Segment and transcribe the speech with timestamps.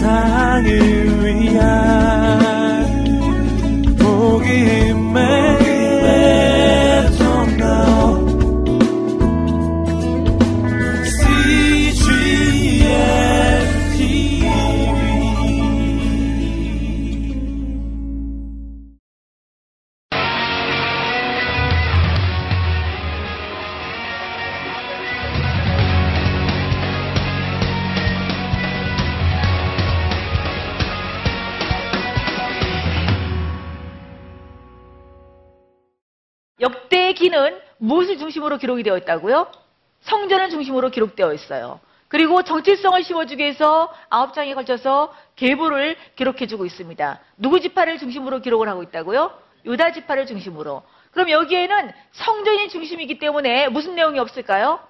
[0.00, 1.99] 세상을 위한
[37.90, 39.50] 무엇을 중심으로 기록이 되어 있다고요?
[40.02, 41.80] 성전을 중심으로 기록되어 있어요.
[42.06, 47.20] 그리고 정체성을 심어주기 위해서 아홉 장에 걸쳐서 계보를 기록해주고 있습니다.
[47.36, 49.32] 누구 지파를 중심으로 기록을 하고 있다고요?
[49.64, 50.82] 유다 지파를 중심으로.
[51.10, 54.80] 그럼 여기에는 성전이 중심이기 때문에 무슨 내용이 없을까요?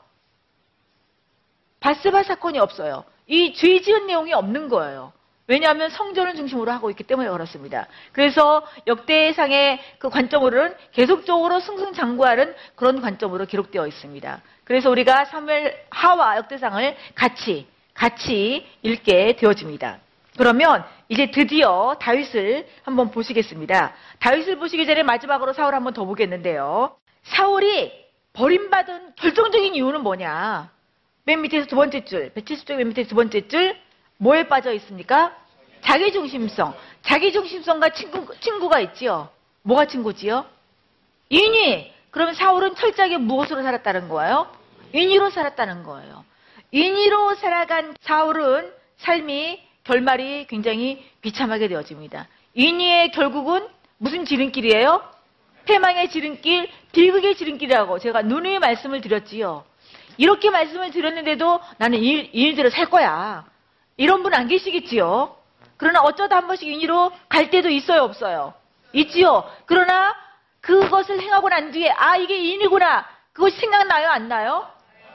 [1.80, 3.04] 바스바 사건이 없어요.
[3.26, 5.12] 이 죄 지은 내용이 없는 거예요.
[5.51, 7.88] 왜냐하면 성전을 중심으로 하고 있기 때문에 그렇습니다.
[8.12, 14.43] 그래서 역대상의 그 관점으로는 계속적으로 승승장구하는 그런 관점으로 기록되어 있습니다.
[14.62, 19.98] 그래서 우리가 3월 하와 역대상을 같이 같이 읽게 되어집니다.
[20.38, 23.93] 그러면 이제 드디어 다윗을 한번 보시겠습니다.
[24.21, 26.95] 다윗을 보시기 전에 마지막으로 사울 한번 더 보겠는데요.
[27.24, 27.90] 사울이
[28.34, 30.71] 버림받은 결정적인 이유는 뭐냐?
[31.24, 33.76] 맨 밑에서 두 번째 줄, 170쪽 맨 밑에 두 번째 줄,
[34.21, 35.35] 뭐에 빠져 있습니까?
[35.80, 36.74] 자기중심성.
[37.02, 39.30] 자기중심성과 친구, 친구가 있지요.
[39.62, 40.45] 뭐가 친구지요?
[41.30, 41.90] 인위.
[42.10, 44.51] 그러면 사울은 철저하게 무엇으로 살았다는 거예요?
[44.93, 46.24] 인위로 살았다는 거예요.
[46.71, 52.29] 인위로 살아간 사울은 삶이 결말이 굉장히 비참하게 되어집니다.
[52.55, 55.02] 인위의 결국은 무슨 지름길이에요?
[55.65, 59.65] 패망의 지름길, 비극의 지름길이라고 제가 누누이 말씀을 드렸지요.
[60.18, 63.46] 이렇게 말씀을 드렸는데도 나는 일, 일대로 살 거야.
[63.96, 65.37] 이런 분 안 계시겠지요?
[65.77, 68.55] 그러나 어쩌다 한 번씩 인위로 갈 때도 있어요, 없어요?
[68.93, 69.45] 있지요.
[69.67, 70.15] 그러나
[70.61, 73.06] 그것을 행하고 난 뒤에 아 이게 인이구나.
[73.33, 74.67] 그것이 생각나요, 안 나요?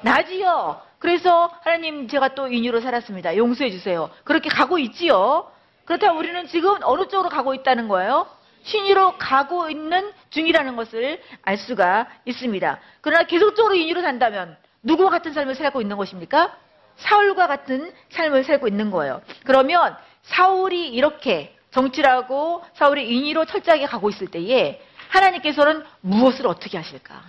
[0.02, 0.82] 나지요.
[1.00, 3.38] 그래서 하나님 제가 또 인유로 살았습니다.
[3.38, 4.10] 용서해 주세요.
[4.24, 5.52] 그렇게 가고 있지요.
[5.86, 8.28] 그렇다면 우리는 지금 어느 쪽으로 가고 있다는 거예요?
[8.64, 12.80] 신유로 가고 있는 중이라는 것을 알 수가 있습니다.
[13.02, 16.58] 그러나 계속적으로 인유로 산다면 누구와 같은 삶을 살고 있는 것입니까?
[16.98, 19.22] 사울과 같은 삶을 살고 있는 거예요.
[19.44, 27.22] 그러면 사울이 이렇게 정치라고 사울이 인위로 철저하게 가고 있을 때에 하나님께서는 무엇을 어떻게 하실까?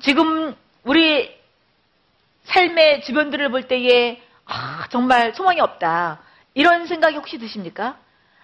[0.00, 0.54] 지금
[0.84, 1.36] 우리
[2.44, 6.20] 삶의 주변들을 볼 때에 아, 정말 소망이 없다.
[6.54, 7.98] 이런 생각이 혹시 드십니까?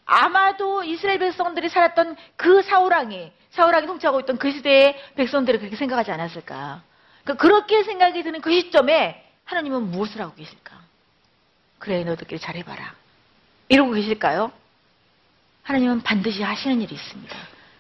[0.05, 6.83] 아마도 이스라엘 백성들이 살았던 그 사울왕이 사울왕이 통치하고 있던 그 시대의 백성들이 그렇게 생각하지 않았을까?
[7.25, 10.81] 그 그렇게 생각이 드는 그 시점에 하나님은 무엇을 하고 계실까?
[11.79, 12.95] 그래 너희들끼리 잘해봐라.
[13.69, 14.53] 이러고 계실까요?
[15.63, 17.37] 하나님은 반드시 하시는 일이 있습니다.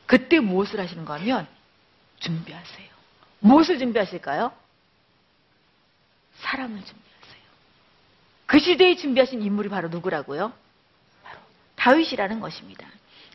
[0.06, 1.47] 그때 무엇을 하시는가 하면
[2.20, 2.88] 준비하세요.
[3.41, 4.52] 무엇을 준비하실까요?
[6.36, 7.44] 사람을 준비하세요.
[8.46, 10.52] 그 시대에 준비하신 인물이 바로 누구라고요?
[11.22, 11.38] 바로
[11.76, 12.86] 다윗이라는 것입니다.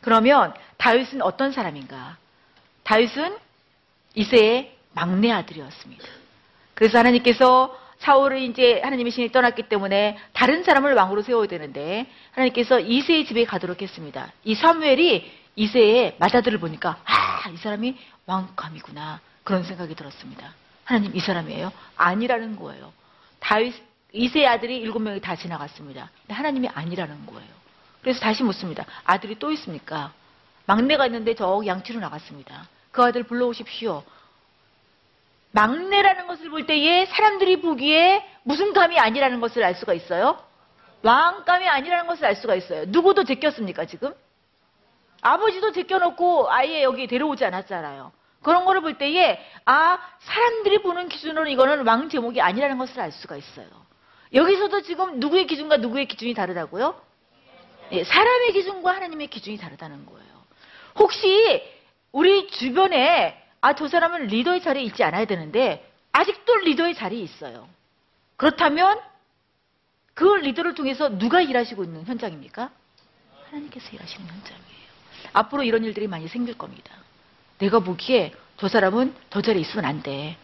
[0.01, 2.17] 그러면 다윗은 어떤 사람인가?
[2.83, 3.37] 다윗은
[4.15, 6.07] 이세의 막내 아들이었습니다.
[6.73, 13.25] 그래서 하나님께서 사울을 이제 하나님의 신이 떠났기 때문에 다른 사람을 왕으로 세워야 되는데 하나님께서 이세의
[13.25, 14.31] 집에 가도록 했습니다.
[14.43, 19.19] 이 사무엘이 이세의 맏아들을 보니까 아, 이 사람이 왕감이구나.
[19.43, 20.53] 그런 생각이 들었습니다.
[20.85, 21.71] 하나님 이 사람이에요?
[21.97, 22.93] 아니라는 거예요.
[23.39, 23.73] 다윗
[24.13, 26.09] 이세의 아들이 일곱 명이 다 지나갔습니다.
[26.21, 27.49] 근데 하나님이 아니라는 거예요.
[28.01, 28.85] 그래서 다시 묻습니다.
[29.03, 30.13] 아들이 또 있습니까?
[30.65, 32.67] 막내가 있는데 저 양치로 나갔습니다.
[32.91, 34.03] 그 아들 불러오십시오.
[35.51, 40.43] 막내라는 것을 볼 때에 사람들이 보기에 무슨 감이 아니라는 것을 알 수가 있어요?
[41.01, 42.85] 왕감이 아니라는 것을 알 수가 있어요.
[42.87, 44.13] 누구도 제꼈습니까, 지금?
[45.21, 48.11] 아버지도 제껴놓고 아예 여기 데려오지 않았잖아요.
[48.41, 53.35] 그런 거를 볼 때에, 아, 사람들이 보는 기준으로 이거는 왕 제목이 아니라는 것을 알 수가
[53.35, 53.67] 있어요.
[54.33, 57.01] 여기서도 지금 누구의 기준과 누구의 기준이 다르다고요?
[57.91, 60.29] 예, 사람의 기준과 하나님의 기준이 다르다는 거예요.
[60.95, 61.63] 혹시
[62.11, 67.67] 우리 주변에 아, 저 사람은 리더의 자리에 있지 않아야 되는데 아직도 리더의 자리에 있어요.
[68.37, 68.99] 그렇다면
[70.13, 72.71] 그 리더를 통해서 누가 일하시고 있는 현장입니까?
[73.47, 74.89] 하나님께서 일하시는 현장이에요.
[75.33, 76.93] 앞으로 이런 일들이 많이 생길 겁니다.
[77.57, 80.37] 내가 보기에 저 사람은 저 자리에 있으면 안 돼.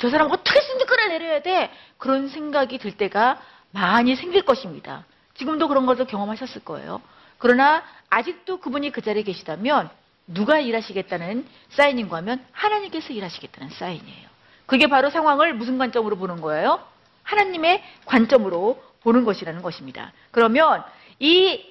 [0.00, 1.70] 저 사람 어떻게든 끌어내려야 돼.
[1.98, 3.40] 그런 생각이 들 때가
[3.70, 5.04] 많이 생길 것입니다.
[5.34, 7.00] 지금도 그런 것을 경험하셨을 거예요.
[7.38, 9.90] 그러나 아직도 그분이 그 자리에 계시다면
[10.26, 14.28] 누가 일하시겠다는 사인인가 하면 하나님께서 일하시겠다는 사인이에요.
[14.66, 16.84] 그게 바로 상황을 무슨 관점으로 보는 거예요?
[17.22, 20.12] 하나님의 관점으로 보는 것이라는 것입니다.
[20.32, 20.84] 그러면
[21.18, 21.64] 이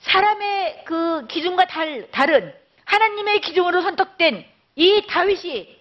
[0.00, 2.54] 사람의 그 기준과 달, 다른
[2.84, 4.44] 하나님의 기준으로 선택된
[4.76, 5.76] 이 다윗이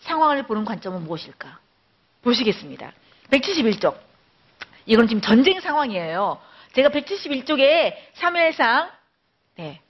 [0.00, 1.58] 상황을 보는 관점은 무엇일까?
[2.22, 2.92] 보시겠습니다.
[3.30, 3.96] 171쪽.
[4.86, 6.40] 이건 지금 전쟁 상황이에요.
[6.72, 8.90] 제가 171쪽에 사무엘상,
[9.56, 9.80] 네.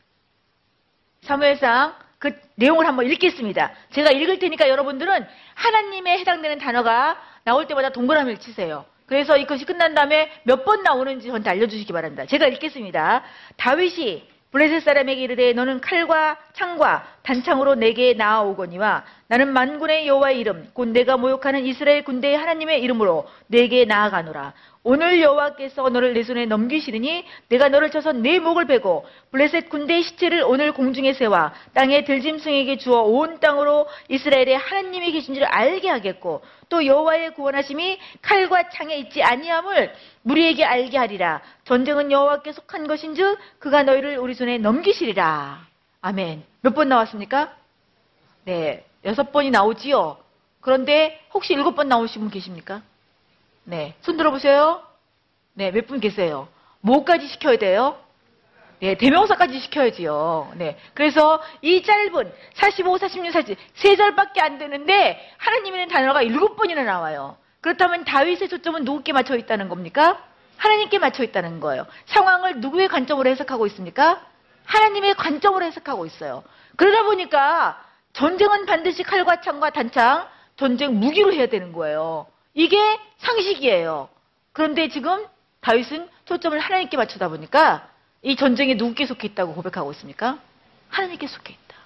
[1.22, 3.72] 사무엘상 그 내용을 한번 읽겠습니다.
[3.92, 8.84] 제가 읽을 테니까 여러분들은 하나님에 해당되는 단어가 나올 때마다 동그라미를 치세요.
[9.06, 12.26] 그래서 이것이 끝난 다음에 몇 번 나오는지 저한테 알려주시기 바랍니다.
[12.26, 13.22] 제가 읽겠습니다.
[13.56, 20.88] 다윗이 블레셋 사람에게 이르되 너는 칼과 창과 단창으로 내게 나아오거니와 나는 만군의 여호와의 이름 곧
[20.88, 27.68] 내가 모욕하는 이스라엘 군대의 하나님의 이름으로 내게 나아가노라 오늘 여호와께서 너를 내 손에 넘기시리니 내가
[27.68, 33.40] 너를 쳐서 내 목을 베고 블레셋 군대의 시체를 오늘 공중에 세워 땅의 들짐승에게 주어 온
[33.40, 39.92] 땅으로 이스라엘의 하나님이 계신지를 알게 하겠고 또 여호와의 구원하심이 칼과 창에 있지 아니함을
[40.22, 45.60] 무리에게 알게 하리라 전쟁은 여호와께 속한 것인즉 그가 너희를 우리 손에 넘기시리라
[46.00, 47.54] 아멘 몇 번 나왔습니까?
[48.46, 50.16] 네 여섯 번이 나오지요
[50.62, 52.80] 그런데 혹시 일곱 번 나오신 분 계십니까?
[53.64, 53.94] 네.
[54.02, 54.82] 손 들어보세요.
[55.54, 55.70] 네.
[55.70, 56.48] 몇 분 계세요?
[56.80, 57.98] 뭐까지 시켜야 돼요?
[58.80, 58.96] 네.
[58.96, 60.52] 대명사까지 시켜야지요.
[60.56, 60.78] 네.
[60.94, 67.36] 그래서 이 짧은 45, 46, 47, 세 절밖에 안 되는데 하나님이라는 단어가 일곱 번이나 나와요.
[67.60, 70.24] 그렇다면 다윗의 초점은 누구께 맞춰 있다는 겁니까?
[70.56, 71.86] 하나님께 맞춰 있다는 거예요.
[72.06, 74.24] 상황을 누구의 관점으로 해석하고 있습니까?
[74.64, 76.42] 하나님의 관점으로 해석하고 있어요.
[76.76, 77.82] 그러다 보니까
[78.14, 80.26] 전쟁은 반드시 칼과 창과 단창,
[80.56, 82.26] 전쟁 무기로 해야 되는 거예요.
[82.54, 84.08] 이게 상식이에요.
[84.52, 85.26] 그런데 지금
[85.60, 87.88] 다윗은 초점을 하나님께 맞추다 보니까
[88.22, 90.38] 이 전쟁에 누구께 속해 있다고 고백하고 있습니까?
[90.88, 91.76] 하나님께 속해 있다.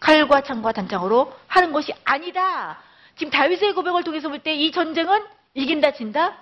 [0.00, 2.78] 칼과 창과 단창으로 하는 것이 아니다.
[3.16, 5.24] 지금 다윗의 고백을 통해서 볼 때 이 전쟁은
[5.54, 6.36] 이긴다 진다?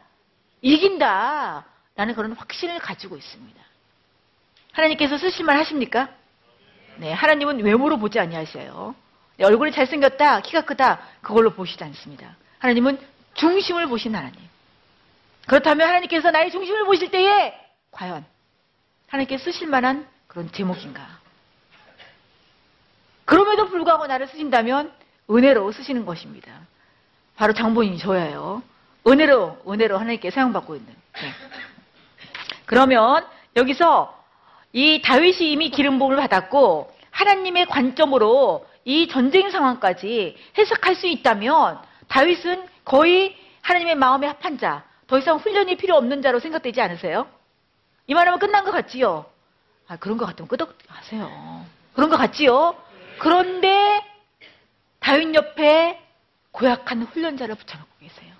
[0.61, 1.65] 이긴다.
[1.97, 3.63] 라는 그런 확신을 가지고 있습니다.
[4.73, 6.09] 하나님께서 쓰실만 하십니까?
[6.97, 8.95] 네, 하나님은 외모로 보지 아니하세요.
[9.37, 12.37] 네, 얼굴이 잘생겼다, 키가 크다, 그걸로 보시지 않습니다.
[12.59, 12.99] 하나님은
[13.35, 14.39] 중심을 보신 하나님.
[15.47, 17.55] 그렇다면 하나님께서 나의 중심을 보실 때에
[17.91, 18.25] 과연
[19.09, 21.07] 하나님께 쓰실 만한 그런 제목인가?
[23.25, 24.93] 그럼에도 불구하고 나를 쓰신다면
[25.31, 26.53] 은혜로 쓰시는 것입니다.
[27.37, 28.63] 바로 장본인이 저예요.
[29.07, 30.95] 은혜로, 은혜로 하나님께 사용받고 있는.
[31.15, 31.33] 네.
[32.67, 33.27] 그러면
[33.57, 34.23] 여기서
[34.73, 41.79] 이 다윗이 이미 기름 부음을 받았고 하나님의 관점으로 이 전쟁 상황까지 해석할 수 있다면
[42.09, 47.29] 다윗은 거의 하나님의 마음에 합한 자, 더 이상 훈련이 필요 없는 자로 생각되지 않으세요?
[48.07, 49.27] 이 말하면 끝난 것 같지요?
[49.89, 51.65] 아, 그런 것 같으면 끄덕 하세요.
[51.95, 52.77] 그런 것 같지요?
[53.19, 54.03] 그런데
[55.01, 56.01] 다윗 옆에
[56.51, 58.35] 고약한 훈련자를 붙여놓고 계세요.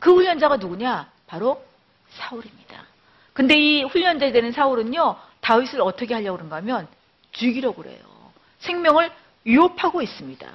[0.00, 1.10] 그 훈련자가 누구냐?
[1.26, 1.64] 바로
[2.10, 2.84] 사울입니다.
[3.32, 6.86] 근데 이 훈련자 되는 사울은요, 다윗을 어떻게 하려고 그런가 하면
[7.32, 7.98] 죽이려고 그래요.
[8.58, 9.10] 생명을
[9.44, 10.48] 위협하고 있습니다.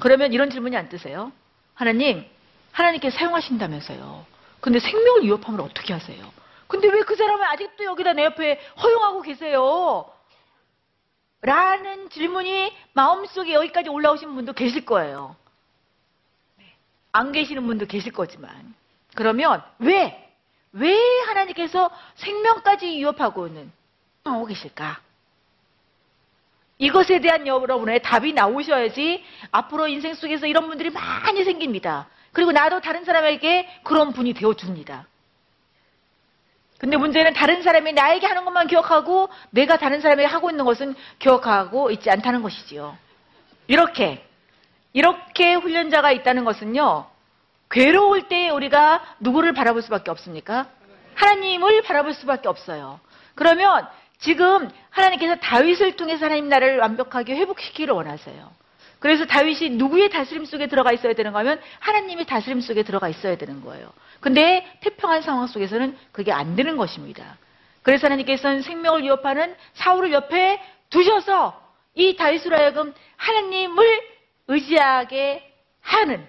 [0.00, 1.32] 그러면 이런 질문이 안 뜨세요?
[1.74, 2.24] 하나님,
[2.72, 4.26] 하나님께 사용하신다면서요.
[4.60, 6.32] 근데 생명을 위협하면 어떻게 하세요?
[6.68, 10.10] 근데 왜 그 사람을 아직도 여기다 내 옆에 허용하고 계세요?
[11.42, 15.36] 라는 질문이 마음속에 여기까지 올라오신 분도 계실 거예요.
[17.10, 18.74] 안 계시는 분도 계실 거지만.
[19.14, 20.18] 그러면 왜?
[20.72, 23.70] 왜 하나님께서 생명까지 위협하고는
[24.24, 25.00] 하고 계실까?
[26.82, 32.08] 이것에 대한 여러분의 답이 나오셔야지 앞으로 인생 속에서 이런 분들이 많이 생깁니다.
[32.32, 35.06] 그리고 나도 다른 사람에게 그런 분이 되어줍니다.
[36.78, 41.92] 근데 문제는 다른 사람이 나에게 하는 것만 기억하고 내가 다른 사람에게 하고 있는 것은 기억하고
[41.92, 42.98] 있지 않다는 것이지요.
[43.68, 44.26] 이렇게,
[44.92, 47.06] 이렇게 훈련자가 있다는 것은요,
[47.70, 50.66] 괴로울 때 우리가 누구를 바라볼 수밖에 없습니까?
[51.14, 52.98] 하나님을 바라볼 수밖에 없어요.
[53.36, 53.88] 그러면
[54.22, 58.50] 지금 하나님께서 다윗을 통해서 하나님 나라를 완벽하게 회복시키기를 원하세요.
[59.00, 63.60] 그래서 다윗이 누구의 다스림 속에 들어가 있어야 되는가 하면 하나님의 다스림 속에 들어가 있어야 되는
[63.60, 63.92] 거예요.
[64.20, 67.36] 근데 태평한 상황 속에서는 그게 안 되는 것입니다.
[67.82, 71.60] 그래서 하나님께서는 생명을 위협하는 사울을 옆에 두셔서
[71.94, 74.02] 이 다윗으로 하여금 하나님을
[74.46, 76.24] 의지하게 하는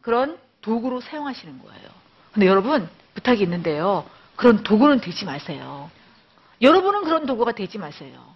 [0.00, 1.88] 그런 도구로 사용하시는 거예요.
[2.32, 4.08] 근데 여러분 부탁이 있는데요.
[4.36, 5.90] 그런 도구는 되지 마세요.
[6.62, 8.32] 여러분은 그런 도구가 되지 마세요.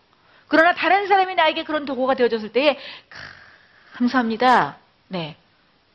[0.48, 2.78] 그러나 다른 사람이 나에게 그런 도구가 되어졌을 때에
[3.94, 4.76] 감사합니다.
[5.08, 5.36] 네.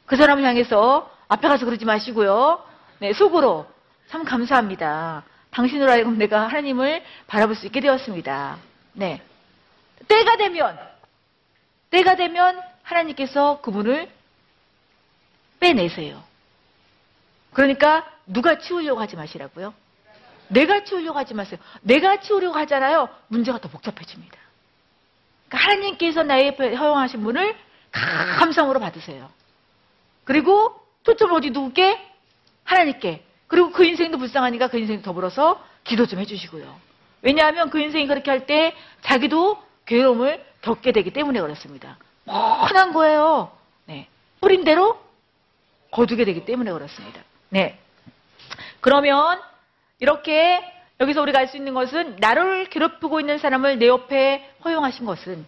[0.06, 2.64] 그 사람을 향해서 앞에 가서 그러지 마시고요.
[3.00, 3.68] 네, 속으로
[4.10, 5.24] 참 감사합니다.
[5.52, 8.58] 당신으로 하여금 내가 하나님을 바라볼 수 있게 되었습니다.
[8.94, 9.22] 네.
[10.08, 10.78] 때가 되면
[11.90, 14.10] 때가 되면 하나님께서 그분을
[15.60, 16.22] 빼내세요.
[17.54, 19.74] 그러니까 누가 치우려고 하지 마시라고요?
[20.52, 21.60] 내가 치우려고 하지 마세요.
[21.82, 23.10] 내가 치우려고 하잖아요.
[23.28, 24.38] 문제가 더 복잡해집니다.
[25.48, 27.56] 그러니까 하나님께서 나의 허용하신 분을
[27.92, 29.30] 감상으로 받으세요.
[30.24, 32.00] 그리고 초점 어디 누구께?
[32.64, 33.24] 하나님께.
[33.48, 36.80] 그리고 그 인생도 불쌍하니까 그 인생 더불어서 기도 좀 해주시고요.
[37.22, 41.98] 왜냐하면 그 인생이 그렇게 할 때 자기도 괴로움을 겪게 되기 때문에 그렇습니다.
[42.26, 43.52] 뻔한 거예요.
[43.86, 44.08] 네.
[44.40, 45.02] 뿌린 대로
[45.92, 47.22] 거두게 되기 때문에 그렇습니다.
[47.50, 47.78] 네.
[48.80, 49.40] 그러면
[50.02, 50.62] 이렇게
[51.00, 55.46] 여기서 우리가 알 수 있는 것은 나를 괴롭히고 있는 사람을 내 옆에 허용하신 것은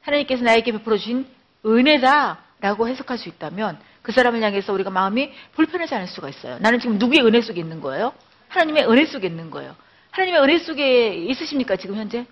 [0.00, 1.26] 하나님께서 나에게 베풀어 주신
[1.64, 6.58] 은혜다라고 해석할 수 있다면 그 사람을 향해서 우리가 마음이 불편하지 않을 수가 있어요.
[6.60, 8.14] 나는 지금 누구의 은혜 속에 있는 거예요?
[8.48, 9.74] 하나님의 은혜 속에 있는 거예요.
[10.12, 12.24] 하나님의 은혜 속에 있으십니까, 지금 현재?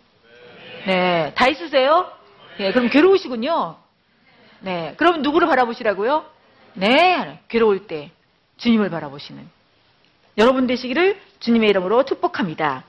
[0.86, 1.32] 네.
[1.34, 2.12] 다 있으세요?
[2.58, 2.72] 네.
[2.72, 3.76] 그럼 괴로우시군요.
[4.60, 4.94] 네.
[4.96, 6.24] 그럼 누구를 바라보시라고요?
[6.74, 7.40] 네.
[7.48, 8.10] 괴로울 때
[8.58, 9.63] 주님을 바라보시는.
[10.36, 12.84] 여러분 되시기를 주님의 이름으로 축복합니다.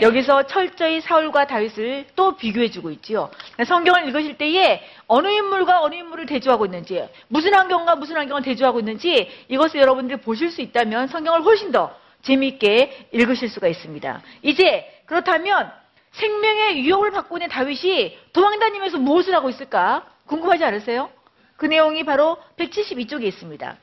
[0.00, 3.30] 여기서 철저히 사울과 다윗을 또 비교해주고 있지요.
[3.64, 9.30] 성경을 읽으실 때에 어느 인물과 어느 인물을 대조하고 있는지, 무슨 환경과 무슨 환경을 대조하고 있는지
[9.48, 14.22] 이것을 여러분들이 보실 수 있다면 성경을 훨씬 더 재미있게 읽으실 수가 있습니다.
[14.42, 15.70] 이제 그렇다면
[16.12, 20.06] 생명의 유혹을 받고 있는 다윗이 도망다니면서 무엇을 하고 있을까?
[20.26, 21.10] 궁금하지 않으세요?
[21.56, 23.76] 그 내용이 바로 172쪽에 있습니다.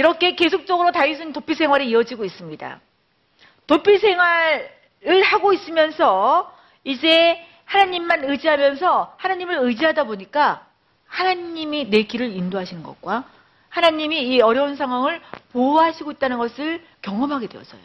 [0.00, 2.80] 이렇게 계속적으로 다윗은 도피 생활이 이어지고 있습니다.
[3.66, 10.66] 도피 생활을 하고 있으면서 이제 하나님만 의지하면서 하나님을 의지하다 보니까
[11.06, 13.24] 하나님이 내 길을 인도하시는 것과
[13.68, 15.20] 하나님이 이 어려운 상황을
[15.52, 17.82] 보호하시고 있다는 것을 경험하게 되어서요.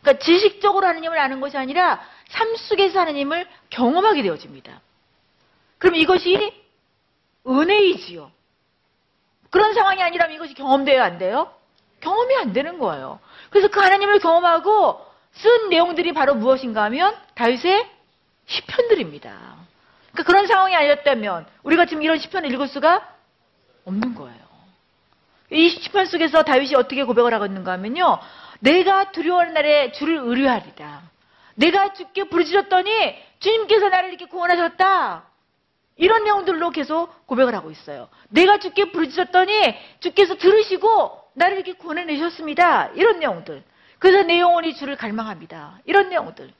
[0.00, 4.80] 그러니까 지식적으로 하나님을 아는 것이 아니라 삶 속에서 하나님을 경험하게 되어집니다.
[5.78, 6.52] 그럼 이것이
[7.44, 8.30] 은혜이지요.
[9.50, 11.52] 그런 상황이 아니라면 이것이 경험돼야 안 돼요?
[12.00, 13.18] 경험이 안 되는 거예요.
[13.50, 17.88] 그래서 그 하나님을 경험하고 쓴 내용들이 바로 무엇인가 하면 다윗의
[18.46, 19.30] 시편들입니다.
[20.12, 23.06] 그러니까 그런 상황이 아니었다면 우리가 지금 이런 시편을 읽을 수가
[23.84, 24.48] 없는 거예요.
[25.50, 28.18] 이 시편 속에서 다윗이 어떻게 고백을 하고 있는가 하면요.
[28.60, 31.02] 내가 두려워하는 날에 주를 의뢰하리다.
[31.54, 35.27] 내가 주께 부르짖었더니 주님께서 나를 이렇게 구원하셨다.
[35.98, 38.08] 이런 내용들로 계속 고백을 하고 있어요.
[38.28, 42.92] 내가 주께 부르짖었더니 주께서 들으시고 나를 이렇게 구원해내셨습니다.
[42.94, 43.62] 이런 내용들.
[43.98, 45.80] 그래서 내 영혼이 주를 갈망합니다.
[45.84, 46.52] 이런 내용들.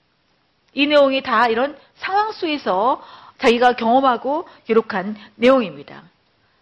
[0.75, 3.03] 이 내용이 다 이런 상황 속에서
[3.39, 6.03] 자기가 경험하고 기록한 내용입니다.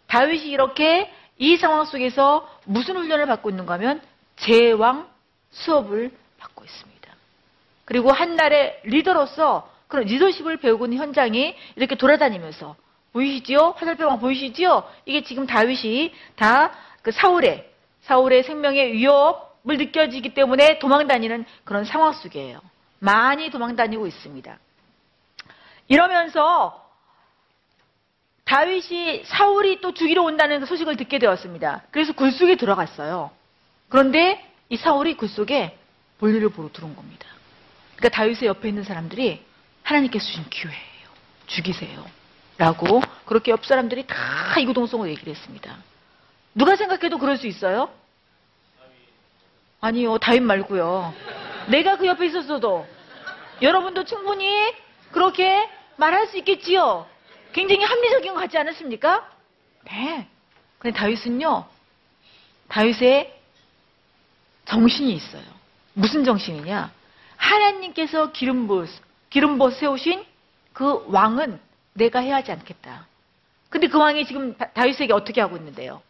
[0.07, 4.03] 다윗이 이렇게 이 상황 속에서 무슨 훈련을 받고 있는가 하면
[4.37, 5.09] 제왕
[5.51, 7.15] 수업을 받고 있습니다.
[7.87, 12.77] 그리고 한날의 리더로서 그런 리더십을 배우고 있는 현장이 이렇게 돌아다니면서
[13.13, 13.75] 보이시지요?
[13.77, 14.85] 화살표가 보이시지요?
[15.07, 22.61] 이게 지금 다윗이 다 그 사울의 사울의 생명의 위협을 느껴지기 때문에 도망다니는 그런 상황 속이에요.
[22.99, 24.59] 많이 도망다니고 있습니다.
[25.87, 26.85] 이러면서
[28.45, 31.85] 다윗이 사울이 또 죽이러 온다는 그 소식을 듣게 되었습니다.
[31.93, 33.31] 그래서 굴 속에 들어갔어요.
[33.89, 35.79] 그런데 이 사울이 굴 속에
[36.19, 37.29] 볼일을 보러 들어온 겁니다.
[37.95, 39.46] 그러니까 다윗의 옆에 있는 사람들이
[39.87, 41.09] 하나님께서 주신 기회예요.
[41.47, 42.05] 죽이세요.
[42.59, 45.77] 라고 그렇게 옆 사람들이 다 이구동성으로 얘기를 했습니다.
[46.55, 47.91] 누가 생각해도 그럴 수 있어요?
[49.81, 51.15] 아니요, 다윗 말고요.
[51.69, 52.87] 내가 그 옆에 있었어도
[53.63, 54.75] 여러분도 충분히
[55.13, 57.07] 그렇게 말할 수 있겠지요.
[57.53, 59.31] 굉장히 합리적인 것 같지 않으십니까?
[59.85, 60.27] 네.
[60.79, 61.65] 근데 다윗은요,
[62.69, 63.35] 다윗의
[64.65, 65.45] 정신이 있어요.
[65.93, 66.91] 무슨 정신이냐?
[67.37, 68.87] 하나님께서 기름 부어,
[69.31, 70.25] 기름 부어 세우신
[70.73, 71.59] 그 왕은
[71.95, 73.07] 내가 해야 하지 않겠다.
[73.71, 76.03] 근데 그 왕이 지금 다윗에게 어떻게 하고 있는데요?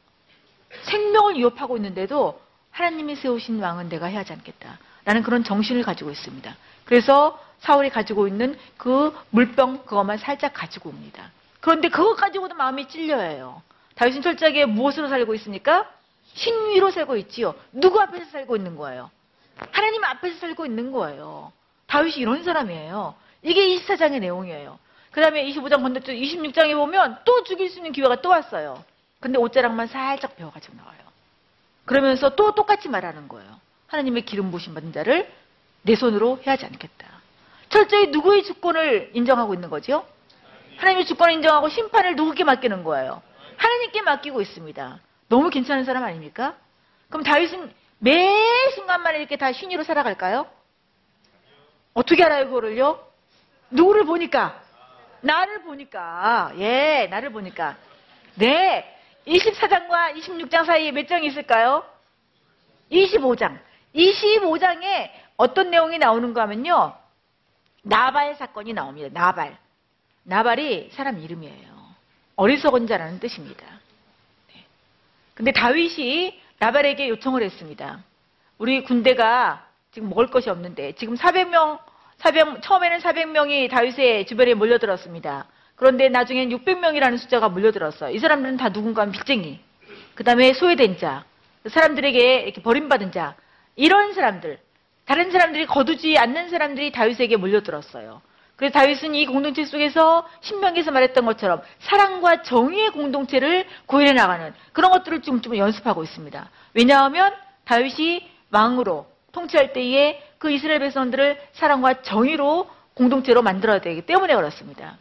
[0.83, 4.79] 생명을 위협하고 있는데도 하나님이 세우신 왕은 내가 해야 하지 않겠다.
[5.05, 6.55] 라는 그런 정신을 가지고 있습니다.
[6.85, 11.31] 그래서 사울이 가지고 있는 그 물병 그것만 살짝 가지고 옵니다.
[11.61, 13.63] 그런데 그것 가지고도 마음이 찔려요.
[13.95, 15.91] 다윗은 철저하게 무엇으로 살고 있습니까?
[16.35, 17.55] 신위로 살고 있지요.
[17.73, 19.11] 누구 앞에서 살고 있는 거예요?
[19.73, 21.53] 하나님 앞에서 살고 있는 거예요.
[21.87, 23.15] 다윗이 이런 사람이에요.
[23.43, 24.79] 이게 24장의 내용이에요.
[25.11, 28.85] 그 다음에 25장 건너뛰 26장에 보면 또 죽일 수 있는 기회가 또 왔어요.
[29.21, 30.99] 근데 옷자락만 살짝 배워가지고 나와요.
[31.85, 33.61] 그러면서 또 똑같이 말하는 거예요.
[33.87, 35.33] 하나님의 기름 부으신 받은 자를
[35.83, 37.07] 내 손으로 해야 하지 않겠다.
[37.69, 40.05] 철저히 누구의 주권을 인정하고 있는 거죠?
[40.77, 43.23] 하나님의 주권을 인정하고 심판을 누구께 맡기는 거예요?
[43.57, 44.99] 하나님께 맡기고 있습니다.
[45.29, 46.55] 너무 괜찮은 사람 아닙니까?
[47.09, 50.47] 그럼 다윗은 매 순간만에 이렇게 다 신의로 살아갈까요?
[51.97, 53.03] 어떻게 알아요, 그거를요?
[53.71, 54.61] 누구를 보니까?
[55.23, 56.53] 나를 보니까.
[56.59, 57.75] 예, 나를 보니까.
[58.35, 58.95] 네.
[59.27, 61.85] 24장과 26장 사이에 몇 장이 있을까요?
[62.93, 63.59] 25장.
[63.95, 66.95] 25장에 어떤 내용이 나오는가 하면요.
[67.83, 69.09] 나발 사건이 나옵니다.
[69.11, 69.57] 나발.
[70.25, 71.77] 나발이 사람 이름이에요.
[72.37, 73.65] 어리석은 자라는 뜻입니다.
[74.53, 74.67] 네.
[75.33, 78.05] 근데 다윗이 나발에게 요청을 했습니다.
[78.59, 79.66] 우리 군대가
[79.97, 81.79] 지금 먹을 것이 없는데 지금 400명
[82.19, 85.47] 400, 처음에는 400명이 다윗의 주변에 몰려들었습니다.
[85.75, 88.15] 그런데 나중엔 600명이라는 숫자가 몰려들었어요.
[88.15, 89.59] 이 사람들은 다 누군가 빚쟁이,
[90.15, 91.25] 그 다음에 소외된 자,
[91.67, 93.37] 사람들에게 이렇게 버림받은 자,
[93.75, 94.59] 이런 사람들,
[95.07, 98.21] 다른 사람들이 거두지 않는 사람들이 다윗에게 몰려들었어요.
[98.57, 105.23] 그래서 다윗은 이 공동체 속에서 신명기에서 말했던 것처럼 사랑과 정의의 공동체를 구현해 나가는 그런 것들을
[105.23, 106.51] 지금 좀 연습하고 있습니다.
[106.75, 107.33] 왜냐하면
[107.65, 114.97] 다윗이 왕으로 통치할 때에 그 이스라엘 백성들을 사랑과 정의로 공동체로 만들어야 되기 때문에 그렇습니다.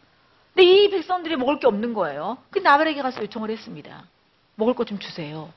[0.54, 2.36] 근데 이 백성들이 먹을 게 없는 거예요.
[2.50, 4.04] 그 나발에게 가서 요청을 했습니다.
[4.56, 5.50] 먹을 것 좀 주세요.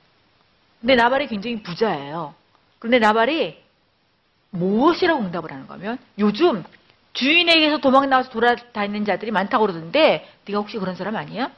[0.79, 2.33] 근데 나발이 굉장히 부자예요.
[2.79, 3.62] 그런데 나발이
[4.51, 6.63] 무엇이라고 응답을 하는 거면 요즘
[7.13, 11.51] 주인에게서 도망 나와서 돌아다니는 자들이 많다고 그러던데 네가 혹시 그런 사람 아니야?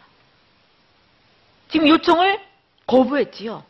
[1.70, 2.40] 지금 요청을
[2.88, 3.64] 거부했지요.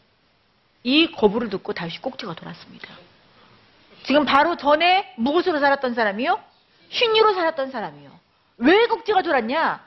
[0.84, 2.88] 이 거부를 듣고 다시 꼭지가 돌았습니다.
[4.04, 6.40] 지금 바로 전에 무엇으로 살았던 사람이요?
[6.90, 8.12] 흰유로 살았던 사람이요.
[8.58, 9.82] 왜 꼭지가 돌았냐?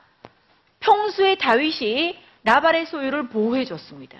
[0.79, 4.17] 평소에 다윗이 나발의 소유를 보호해 줬습니다.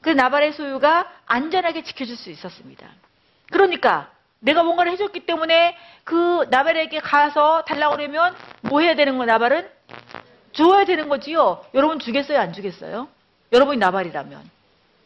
[0.00, 2.86] 그 나발의 소유가 안전하게 지켜줄 수 있었습니다.
[3.50, 9.68] 그러니까 내가 뭔가를 해줬기 때문에 그 나발에게 가서 달라고 그러면 뭐 해야 되는 거 나발은?
[10.52, 11.64] 줘야 되는 거지요.
[11.74, 12.38] 여러분 주겠어요?
[12.38, 13.08] 안 주겠어요?
[13.52, 14.50] 여러분이 나발이라면.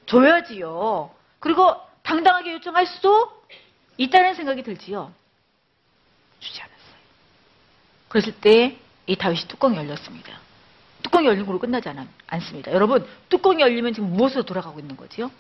[0.07, 1.11] 줘야지요.
[1.41, 3.31] 그리고 당당하게 요청할 수도
[3.97, 5.13] 있다는 생각이 들지요.
[6.41, 6.95] 주지 않았어요.
[8.09, 10.39] 그랬을 때 이 다윗이 뚜껑이 열렸습니다.
[11.03, 12.73] 뚜껑이 열린 걸로 끝나지 않, 않습니다.
[12.73, 15.31] 여러분 뚜껑이 열리면 지금 무엇으로 돌아가고 있는 거지요?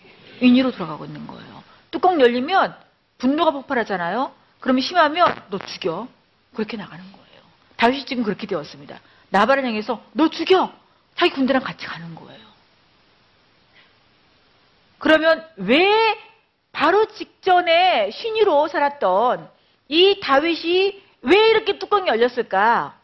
[0.40, 1.64] 인위로 돌아가고 있는 거예요.
[1.90, 2.76] 뚜껑 열리면
[3.18, 4.34] 분노가 폭발하잖아요.
[4.60, 6.08] 그러면 심하면 너 죽여.
[6.54, 7.42] 그렇게 나가는 거예요.
[7.76, 9.00] 다윗이 지금 그렇게 되었습니다.
[9.30, 10.72] 나발을 향해서 너 죽여.
[11.16, 12.44] 자기 군대랑 같이 가는 거예요.
[14.98, 15.88] 그러면 왜
[16.74, 19.48] 바로 직전에 신유로 살았던
[19.88, 22.98] 이 다윗이 왜 이렇게 뚜껑이 열렸을까?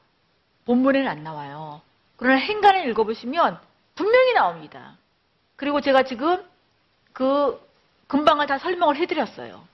[0.67, 1.81] 본문에는 안 나와요.
[2.17, 3.59] 그러나 행간을 읽어보시면
[3.95, 4.97] 분명히 나옵니다.
[5.57, 6.45] 그리고 제가 지금
[7.13, 7.65] 그
[8.09, 9.65] 금방을 다 설명을 해드렸어요.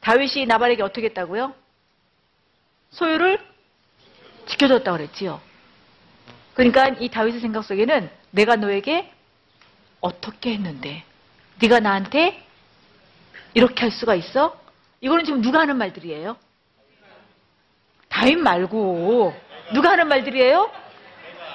[0.00, 1.52] 다윗이 나발에게 어떻게 했다고요?
[2.92, 3.44] 소유를
[4.46, 5.40] 지켜줬다고 그랬지요.
[6.54, 9.10] 그러니까 이 다윗의 생각 속에는 내가 너에게
[10.00, 11.04] 어떻게 했는데
[11.60, 12.51] 네가 나한테
[13.54, 14.56] 이렇게 할 수가 있어?
[15.00, 16.36] 이거는 지금 누가 하는 말들이에요?
[18.08, 19.34] 다윗 말고
[19.74, 20.70] 누가 하는 말들이에요?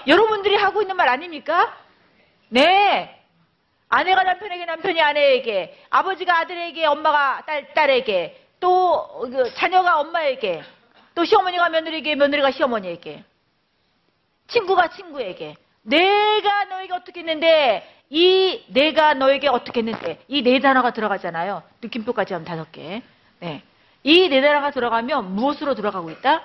[0.08, 1.76] 여러분들이 하고 있는 말 아닙니까?
[2.50, 3.14] 네.
[3.90, 10.64] 아내가 남편에게 남편이 아내에게 아버지가 아들에게 엄마가 딸, 딸에게 또그 자녀가 엄마에게
[11.16, 13.24] 또 시어머니가 며느리에게 며느리가 시어머니에게
[14.48, 21.62] 친구가 친구에게 내가 너에게 어떻게 했는데 이 내가 너에게 어떻게 했는데 이 네 단어가 들어가잖아요.
[21.82, 23.02] 느낌표까지 하면 다섯 개.
[23.40, 23.64] 네.
[24.04, 26.44] 이 네 단어가 들어가면 무엇으로 돌아가고 있다?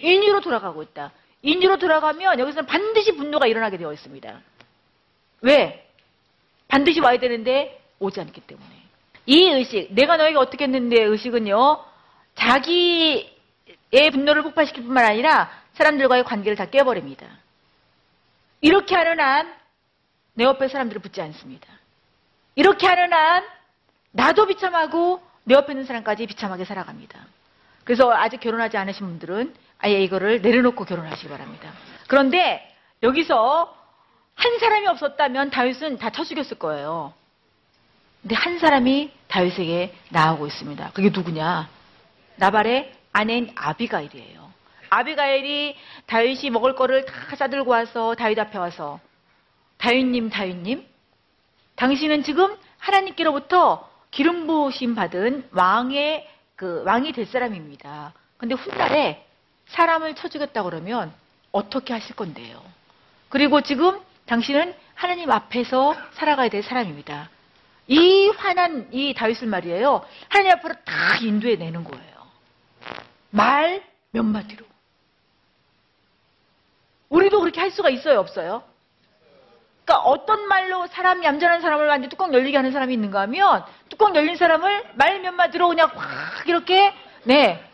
[0.00, 1.12] 인유로 돌아가고 있다.
[1.42, 4.40] 인유로 돌아가면 여기서는 반드시 분노가 일어나게 되어 있습니다.
[5.42, 5.88] 왜?
[6.68, 8.68] 반드시 와야 되는데 오지 않기 때문에.
[9.26, 11.84] 이 의식, 내가 너에게 어떻게 했는데 의식은요,
[12.34, 13.30] 자기의
[14.12, 17.26] 분노를 폭발시킬 뿐만 아니라 사람들과의 관계를 다 깨버립니다.
[18.60, 19.54] 이렇게 하는 한
[20.36, 21.66] 내 옆에 사람들을 붙지 않습니다.
[22.54, 23.44] 이렇게 하는 한
[24.12, 27.18] 나도 비참하고 내 옆에 있는 사람까지 비참하게 살아갑니다.
[27.84, 31.72] 그래서 아직 결혼하지 않으신 분들은 아예 이거를 내려놓고 결혼하시기 바랍니다.
[32.08, 33.74] 그런데 여기서
[34.34, 37.14] 한 사람이 없었다면 다윗은 다 쳐 죽였을 거예요.
[38.22, 40.90] 근데 한 사람이 다윗에게 나오고 있습니다.
[40.92, 41.68] 그게 누구냐?
[42.36, 44.46] 나발의 아내인 아비가일이에요.
[44.90, 49.00] 아비가일이 다윗이 먹을 거를 다 싸들고 와서 다윗 앞에 와서
[49.78, 50.86] 다윗님, 다윗님,
[51.76, 58.14] 당신은 지금 하나님께로부터 기름 부으심 받은 왕의 그 왕이 될 사람입니다.
[58.38, 59.26] 근데 훗날에
[59.66, 61.12] 사람을 쳐 죽였다 그러면
[61.52, 62.62] 어떻게 하실 건데요?
[63.28, 67.28] 그리고 지금 당신은 하나님 앞에서 살아가야 될 사람입니다.
[67.88, 70.04] 이 화난 이 다윗을 말이에요.
[70.28, 72.16] 하나님 앞으로 다 인도해 내는 거예요.
[73.30, 74.64] 말 몇 마디로.
[77.10, 78.62] 우리도 그렇게 할 수가 있어요, 없어요?
[79.86, 84.36] 그러니까 어떤 말로 사람 얌전한 사람을 완전 뚜껑 열리게 하는 사람이 있는가 하면 뚜껑 열린
[84.36, 87.64] 사람을 말 몇 마디로 그냥 확 이렇게 네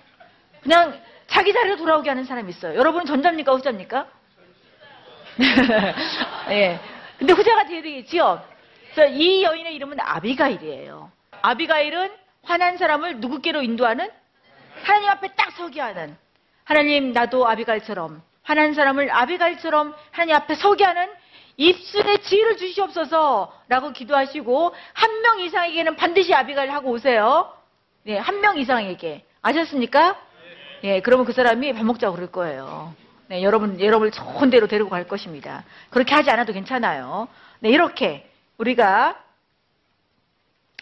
[0.63, 2.79] 그냥 자기 자리로 돌아오게 하는 사람이 있어요.
[2.79, 4.07] 여러분 전자입니까 후자입니까?
[6.51, 6.79] 예.
[7.19, 8.43] 근데 후자가 돼야 되겠지요.
[8.95, 11.11] 그래서 이 여인의 이름은 아비가일이에요.
[11.41, 14.11] 아비가일은 화난 사람을 누구께로 인도하는?
[14.83, 16.15] 하나님 앞에 딱 서게 하는.
[16.65, 21.09] 하나님 나도 아비갈처럼 화난 사람을 아비갈처럼 하나님 앞에 서게 하는
[21.57, 27.53] 입술에 지혜를 주시옵소서라고 기도하시고 한 명 이상에게는 반드시 아비갈 하고 오세요.
[28.05, 30.21] 네, 한 명 이상에게 아셨습니까?
[30.85, 32.95] 예, 그러면 그 사람이 밥 먹자고 그럴 거예요.
[33.29, 35.65] 네, 여러분 여러분을 좋은 데로 데리고 갈 것입니다.
[35.91, 37.29] 그렇게 하지 않아도 괜찮아요.
[37.61, 39.19] 네, 이렇게 우리가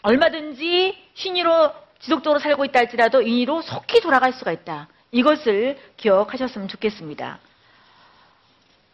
[0.03, 4.89] 얼마든지 신의로 지속적으로 살고 있다 할지라도 인의로 속히 돌아갈 수가 있다.
[5.13, 7.39] 이것을 기억하셨으면 좋겠습니다.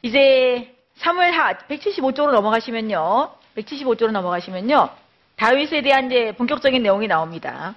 [0.02, 3.30] 이제 사무엘 하 175쪽으로 넘어가시면요.
[3.56, 4.90] 175쪽으로 넘어가시면요.
[5.36, 7.74] 다윗에 대한 이제 본격적인 내용이 나옵니다.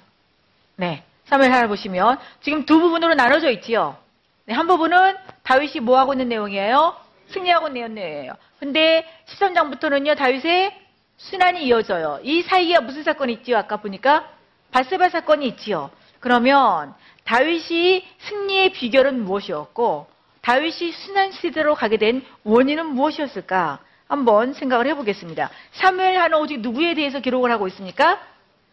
[0.75, 1.03] 네.
[1.25, 3.97] 사무엘하 보시면 지금 두 부분으로 나눠져 있지요.
[4.45, 6.95] 네, 한 부분은 다윗이 뭐 하고 있는 내용이에요?
[7.29, 8.33] 승리하고 있는 내용이에요.
[8.59, 10.17] 근데 13장부터는요.
[10.17, 10.75] 다윗의
[11.17, 12.19] 순환이 이어져요.
[12.23, 13.57] 이 사이에 무슨 사건이 있지요?
[13.57, 14.27] 아까 보니까
[14.71, 15.91] 바세바 사건이 있지요.
[16.19, 20.07] 그러면 다윗이 승리의 비결은 무엇이었고
[20.49, 23.77] 다윗이 순환 시대로 가게 된 원인은 무엇이었을까?
[24.07, 25.51] 한번 생각을 해보겠습니다.
[25.73, 28.19] 사무엘 하는 오직 누구에 대해서 기록을 하고 있습니까?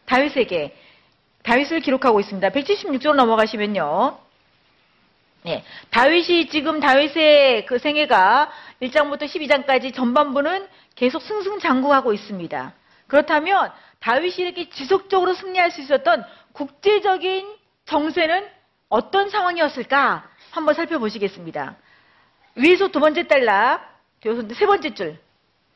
[0.06, 0.74] 다윗에게
[1.42, 2.48] 다윗을 기록하고 있습니다.
[2.48, 4.16] 176쪽으로 넘어가시면요.
[5.42, 12.72] 네, 다윗이 지금 다윗의 그 생애가 1장부터 12장까지 전반부는 계속 승승장구하고 있습니다.
[13.06, 18.48] 그렇다면 다윗이 이렇게 지속적으로 승리할 수 있었던 국제적인 정세는
[18.88, 20.36] 어떤 상황이었을까?
[20.56, 21.76] 한번 살펴보시겠습니다.
[22.56, 25.18] 위에서 두 번째 달락, 세 번째 줄,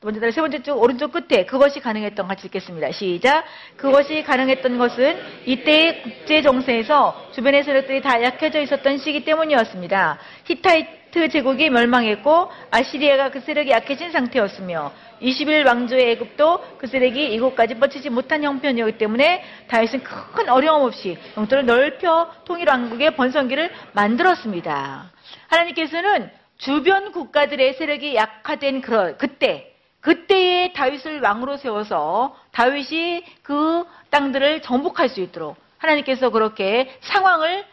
[0.01, 2.91] 두 번째 달락 세 번째 줄 오른쪽 끝에 그것이 가능했던 같이 읽겠습니다.
[2.93, 3.45] 시작.
[3.77, 10.19] 그것이 가능했던 것은 이때의 국제 정세에서 주변의 세력들이 다 약해져 있었던 시기 때문이었습니다.
[10.45, 17.75] 히타이 트 제국이 멸망했고 아시리아가 그 세력이 약해진 상태였으며 20일 왕조의 애굽도 그 세력이 이곳까지
[17.75, 25.11] 뻗치지 못한 형편이었기 때문에 다윗은 큰 어려움 없이 영토를 넓혀 통일 왕국의 번성기를 만들었습니다.
[25.49, 28.83] 하나님께서는 주변 국가들의 세력이 약화된
[29.19, 37.65] 그때 그때의 다윗을 왕으로 세워서 다윗이 그 땅들을 정복할 수 있도록 하나님께서 그렇게 상황을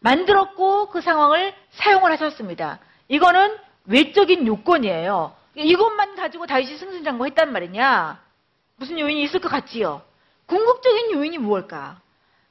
[0.00, 2.78] 만들었고 그 상황을 사용을 하셨습니다.
[3.08, 3.56] 이거는
[3.86, 5.32] 외적인 요건이에요.
[5.54, 8.20] 이것만 가지고 다윗이 승승장구했단 말이냐?
[8.76, 10.02] 무슨 요인이 있을 것 같지요?
[10.46, 12.00] 궁극적인 요인이 무엇일까?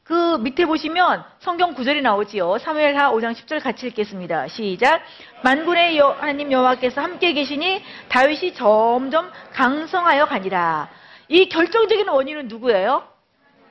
[0.04, 2.60] 그 밑에 보시면 성경 구절이 나오지요.
[2.60, 4.48] 사무엘하 5장 10절 같이 읽겠습니다.
[4.48, 5.02] 시작.
[5.44, 10.90] 만군의 여, 하나님 여호와께서 함께 계시니 다윗이 점점 강성하여 가니라.
[11.28, 13.04] 이 결정적인 원인은 누구예요?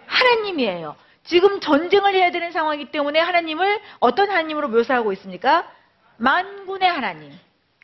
[0.07, 0.95] 하나님이에요.
[1.27, 5.71] 지금 전쟁을 해야 되는 상황이기 때문에 하나님을 어떤 하나님으로 묘사하고 있습니까?
[6.17, 7.33] 만군의 하나님.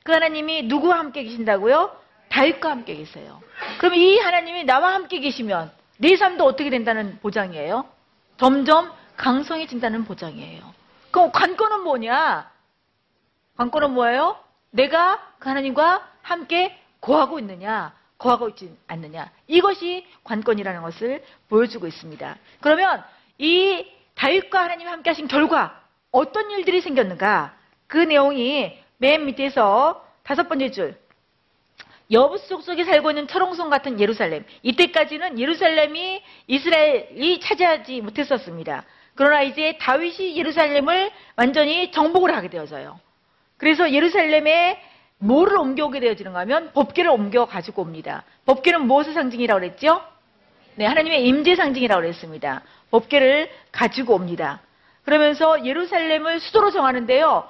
[0.05, 1.97] 그 하나님이 누구와 함께 계신다고요?
[2.29, 3.43] 다윗과 함께 계세요.
[3.79, 7.85] 그럼 이 하나님이 나와 함께 계시면 내 삶도 어떻게 된다는 보장이에요?
[8.39, 10.63] 점점 강성해진다는 보장이에요.
[11.11, 12.51] 그럼 관건은 뭐냐?
[13.57, 14.37] 관건은 뭐예요?
[14.71, 19.31] 내가 그 하나님과 함께 거하고 있느냐, 거하고 있지 않느냐.
[19.47, 22.37] 이것이 관건이라는 것을 보여주고 있습니다.
[22.61, 23.05] 그러면
[23.43, 27.57] 이 다윗과 하나님이 함께 하신 결과 어떤 일들이 생겼는가?
[27.89, 31.03] 그 내용이 맨 밑에서 다섯 번째 줄.
[32.13, 34.45] 여부속 속에 살고 있는 철옹성 같은 예루살렘.
[34.63, 38.85] 이때까지는 예루살렘이 이스라엘이 차지하지 못했었습니다.
[39.17, 43.01] 그러나 이제 다윗이 예루살렘을 완전히 정복을 하게 되어져요.
[43.57, 44.81] 그래서 예루살렘에
[45.19, 48.23] 뭐를 옮겨오게 되어지는가 하면 법계를 옮겨 가지고 옵니다.
[48.47, 50.01] 법계는 무엇의 상징이라고 그랬죠?
[50.75, 52.63] 네, 하나님의 임재 상징이라고 그랬습니다.
[52.91, 54.61] 법계를 가지고 옵니다.
[55.05, 57.49] 그러면서 예루살렘을 수도로 정하는데요.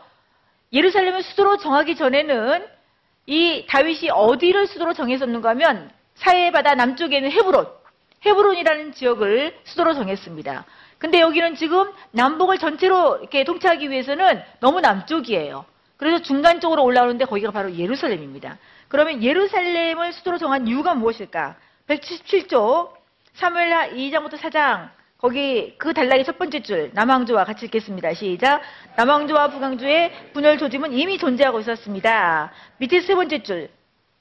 [0.73, 2.67] 예루살렘을 수도로 정하기 전에는
[3.27, 7.69] 이 다윗이 어디를 수도로 정했었는가 하면 사해바다 남쪽에 있는 헤브론,
[8.25, 10.65] 헤브론이라는 지역을 수도로 정했습니다.
[10.99, 15.65] 근데 여기는 지금 남북을 전체로 이렇게 통치하기 위해서는 너무 남쪽이에요.
[15.97, 18.59] 그래서 중간 쪽으로 올라오는데 거기가 바로 예루살렘입니다.
[18.89, 21.57] 그러면 예루살렘을 수도로 정한 이유가 무엇일까?
[21.89, 23.02] 177쪽
[23.35, 28.13] 사무엘하 2장부터 4장 거기 그 단락의 첫 번째 줄 남왕조와 같이 읽겠습니다.
[28.13, 28.61] 시작.
[28.97, 32.53] 남왕조와 북왕조의 분열 조짐은 이미 존재하고 있었습니다.
[32.79, 33.71] 밑에 세 번째 줄.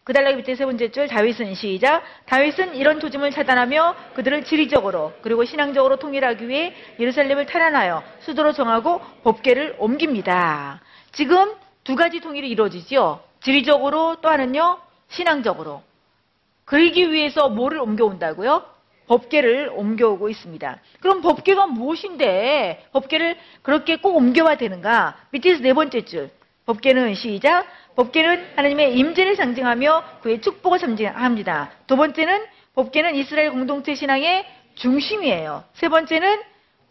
[0.03, 2.03] 그 단락의 밑에 세 번째 줄 다윗은 시작.
[2.25, 9.77] 다윗은 이런 조짐을 차단하며 그들을 지리적으로 그리고 신앙적으로 통일하기 위해 예루살렘을 탈환하여 수도로 정하고 법계를
[9.79, 10.81] 옮깁니다.
[11.11, 13.21] 지금 두 가지 통일이 이루어지지요.
[13.41, 14.79] 지리적으로 또 하나는요.
[15.09, 15.81] 신앙적으로.
[16.65, 18.80] 그러기 위해서 뭐를 옮겨온다고요?
[19.07, 20.79] 법계를 옮겨오고 있습니다.
[20.99, 25.17] 그럼 법계가 무엇인데 법계를 그렇게 꼭 옮겨와야 되는가?
[25.31, 26.29] 밑에서 네 번째 줄.
[26.65, 27.65] 법계는 시작.
[27.95, 31.71] 법계는 하나님의 임재를 상징하며 그의 축복을 상징합니다.
[31.87, 35.65] 두 번째는 법계는 이스라엘 공동체 신앙의 중심이에요.
[35.73, 36.41] 세 번째는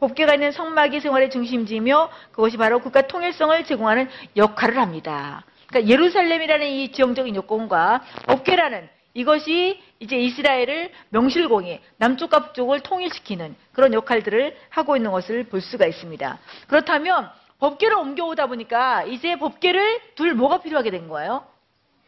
[0.01, 5.44] 법계가 있는 성막이 생활의 중심지며 그것이 바로 국가 통일성을 제공하는 역할을 합니다.
[5.68, 14.57] 그러니까 예루살렘이라는 이 지형적인 요건과 법계라는 이것이 이제 이스라엘을 명실공히 남쪽과 북쪽을 통일시키는 그런 역할들을
[14.70, 16.38] 하고 있는 것을 볼 수가 있습니다.
[16.68, 21.44] 그렇다면 법계를 옮겨오다 보니까 이제 법계를 둘 뭐가 필요하게 된 거예요?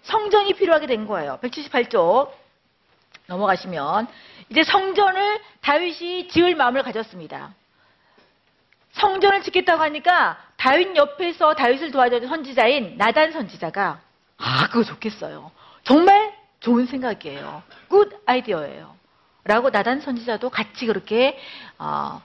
[0.03, 1.39] 성전이 필요하게 된 거예요.
[1.43, 2.31] 178쪽
[3.27, 4.09] 넘어가시면
[4.49, 7.55] 이제 성전을 다윗이 지을 마음을 가졌습니다.
[8.93, 14.01] 성전을 짓겠다고 하니까 다윗 옆에서 다윗을 도와준 선지자인 나단 선지자가
[14.39, 15.51] 아 그거 좋겠어요.
[15.85, 17.63] 정말 좋은 생각이에요.
[17.89, 18.97] good idea예요.
[19.45, 21.39] 라고 나단 선지자도 같이 그렇게
[21.79, 22.23] 어,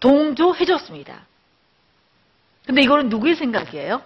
[0.00, 1.26] 동조해 줬습니다.
[2.66, 4.02] 근데 이거는 누구의 생각이에요?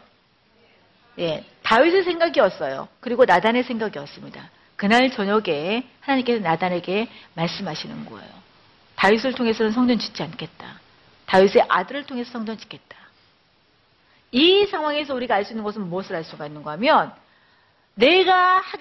[1.19, 2.89] 예, 다윗의 생각이었어요.
[3.01, 4.51] 그리고 나단의 생각이었습니다.
[4.77, 8.31] 그날 저녁에 하나님께서 나단에게 말씀하시는 거예요.
[8.97, 10.81] 다윗을 통해서는 성전 짓지 않겠다.
[11.27, 12.97] 다윗의 아들을 통해서 성전 짓겠다.
[14.33, 17.13] 이 상황에서 우리가 알 수 있는 것은 무엇을 알 수가 있는가 하면
[17.95, 18.79] 내가 하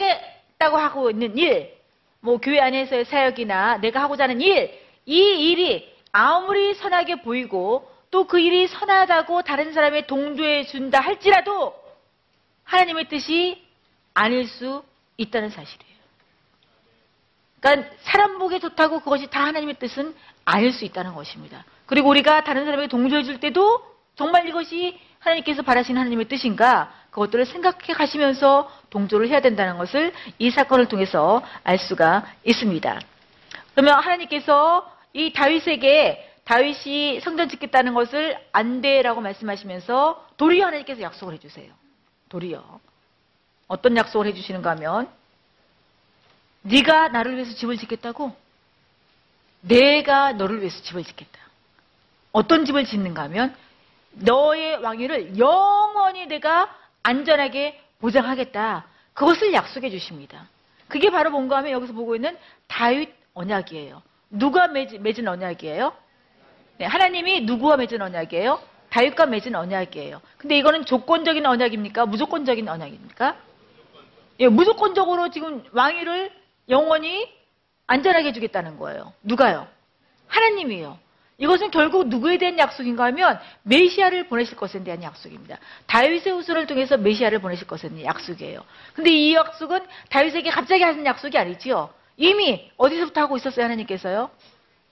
[0.59, 1.73] 겠다고 하고 있는 일,
[2.19, 8.39] 뭐 교회 안에서의 사역이나 내가 하고자 하는 일, 이 일이 아무리 선하게 보이고 또 그
[8.39, 11.73] 일이 선하다고 다른 사람의 동조해 준다 할지라도
[12.65, 13.63] 하나님의 뜻이
[14.13, 14.83] 아닐 수
[15.17, 15.95] 있다는 사실이에요.
[17.59, 21.63] 그러니까 사람 보기에 좋다고 그것이 다 하나님의 뜻은 아닐 수 있다는 것입니다.
[21.85, 23.83] 그리고 우리가 다른 사람에게 동조해 줄 때도
[24.15, 30.87] 정말 이것이 하나님께서 바라시는 하나님의 뜻인가 그것들을 생각해 가시면서 동조를 해야 된다는 것을 이 사건을
[30.87, 32.99] 통해서 알 수가 있습니다.
[33.73, 41.71] 그러면 하나님께서 이 다윗에게 다윗이 성전 짓겠다는 것을 안 돼라고 말씀하시면서 도리어 하나님께서 약속을 해주세요.
[42.29, 42.79] 도리어
[43.67, 45.09] 어떤 약속을 해주시는가 하면
[46.61, 48.35] 네가 나를 위해서 집을 짓겠다고?
[49.61, 51.39] 내가 너를 위해서 집을 짓겠다.
[52.31, 53.55] 어떤 집을 짓는가 하면
[54.11, 58.85] 너의 왕위를 영원히 내가 안전하게 보장하겠다.
[59.13, 60.47] 그것을 약속해 주십니다.
[60.87, 64.01] 그게 바로 뭔가 하면 여기서 보고 있는 다윗 언약이에요.
[64.31, 65.93] 누가 맺은 언약이에요?
[66.77, 68.61] 네, 하나님이 누구와 맺은 언약이에요?
[68.89, 70.21] 다윗과 맺은 언약이에요.
[70.37, 72.05] 근데 이거는 조건적인 언약입니까?
[72.05, 73.35] 무조건적인 언약입니까?
[74.39, 76.31] 예, 무조건적으로 지금 왕위를
[76.69, 77.31] 영원히
[77.87, 79.13] 안전하게 해주겠다는 거예요.
[79.23, 79.67] 누가요?
[80.27, 80.97] 하나님이요.
[81.39, 85.57] 이것은 결국 누구에 대한 약속인가 하면 메시아를 보내실 것에 대한 약속입니다.
[85.87, 88.61] 다윗의 후손을 통해서 메시아를 보내실 것에 대한 약속이에요.
[88.93, 91.89] 근데 이 약속은 다윗에게 갑자기 하신 약속이 아니지요.
[92.17, 94.29] 이미 어디서부터 하고 있었어요, 하나님께서요?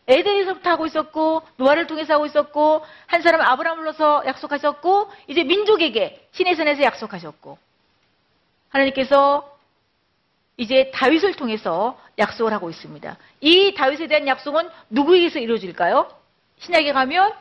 [0.07, 6.81] 에덴에서부터 하고 있었고 노아를 통해서 하고 있었고 한 사람 아브라함으로서 약속하셨고 이제 민족에게 신의 선에서
[6.83, 7.57] 약속하셨고
[8.69, 9.53] 하나님께서
[10.55, 13.17] 이제 다윗을 통해서 약속을 하고 있습니다.
[13.41, 16.09] 이 다윗에 대한 약속은 누구에게서 이루어질까요?
[16.59, 17.33] 신약에 가면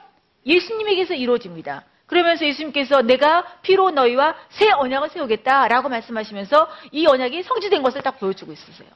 [0.44, 1.84] 예수님에게서 이루어집니다.
[2.06, 8.52] 그러면서 예수님께서 내가 피로 너희와 새 언약을 세우겠다라고 말씀하시면서 이 언약이 성취된 것을 딱 보여주고
[8.52, 8.88] 있으세요.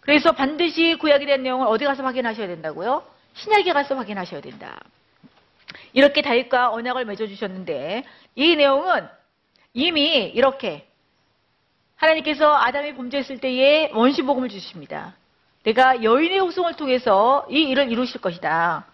[0.00, 3.04] 그래서 반드시 구약에 대한 내용을 어디 가서 확인하셔야 된다고요?
[3.34, 4.80] 신약에 가서 확인하셔야 된다.
[5.92, 9.06] 이렇게 다윗과 언약을 맺어주셨는데 이 내용은
[9.74, 10.88] 이미 이렇게
[11.96, 15.14] 하나님께서 아담이 범죄했을 때에 원시복음을 주십니다.
[15.62, 18.86] 내가 여인의 후손을 통해서 이 일을 이루실 것이다.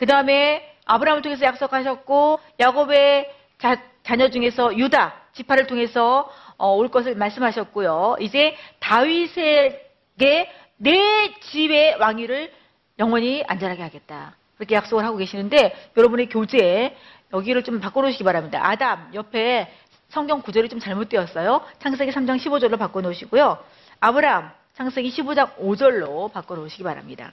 [0.00, 3.76] 그 다음에 아브라함을 통해서 약속하셨고 야곱의 자,
[4.16, 8.16] 녀 중에서 유다 지파를 통해서 어, 올 것을 말씀하셨고요.
[8.20, 12.50] 이제 다윗에게 내 집의 왕위를
[12.98, 14.36] 영원히 안전하게 하겠다.
[14.56, 16.96] 그렇게 약속을 하고 계시는데 여러분의 교재에
[17.34, 18.58] 여기를 좀 바꿔놓으시기 바랍니다.
[18.62, 19.70] 아담 옆에
[20.08, 21.60] 성경 구절이 좀 잘못되었어요.
[21.78, 23.58] 창세기 3장 15절로 바꿔놓으시고요.
[24.00, 27.32] 아브라함 창세기 15장 5절로 바꿔놓으시기 바랍니다.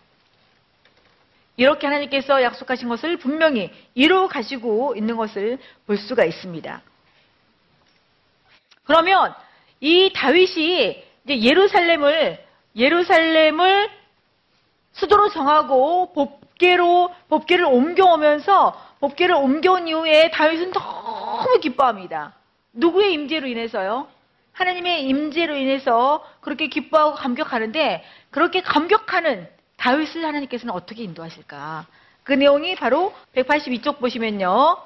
[1.57, 6.81] 이렇게 하나님께서 약속하신 것을 분명히 이루어 가시고 있는 것을 볼 수가 있습니다.
[8.83, 9.33] 그러면
[9.81, 13.89] 이 다윗이 예루살렘을 예루살렘을
[14.93, 22.33] 수도로 정하고 법계로 법계를 옮겨오면서 법계를 옮겨온 이후에 다윗은 너무 기뻐합니다.
[22.73, 24.07] 누구의 임재로 인해서요?
[24.53, 31.85] 하나님의 임재로 인해서 그렇게 기뻐하고 감격하는데 그렇게 감격하는 다윗을 하나님께서는 어떻게 인도하실까?
[32.23, 34.77] 그 내용이 바로 182쪽 보시면요.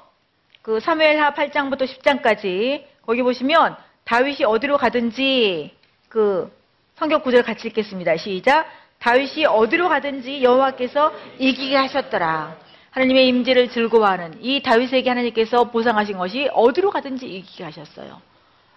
[0.62, 5.74] 그 사무엘하 8장부터 10장까지 거기 보시면 다윗이 어디로 가든지
[6.08, 6.52] 그
[6.94, 8.16] 성경 구절 같이 읽겠습니다.
[8.16, 8.66] 시작.
[9.00, 12.56] 다윗이 어디로 가든지 여호와께서 이기게 하셨더라.
[12.92, 18.20] 하나님의 임재를 즐거워하는 이 다윗에게 하나님께서 보상하신 것이 어디로 가든지 이기게 하셨어요.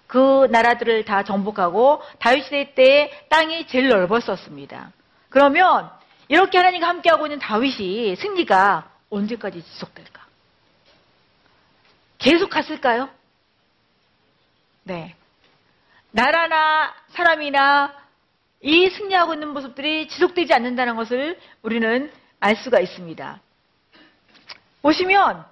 [0.07, 4.91] 그 나라들을 다 정복하고 다윗 시대 때 땅이 제일 넓었었습니다.
[5.29, 5.89] 그러면
[6.27, 10.25] 이렇게 하나님과 함께하고 있는 다윗이 승리가 언제까지 지속될까?
[12.17, 13.09] 계속 갔을까요?
[14.83, 15.15] 네.
[16.11, 17.93] 나라나 사람이나
[18.61, 23.41] 이 승리하고 있는 모습들이 지속되지 않는다는 것을 우리는 알 수가 있습니다.
[24.81, 25.45] 보시면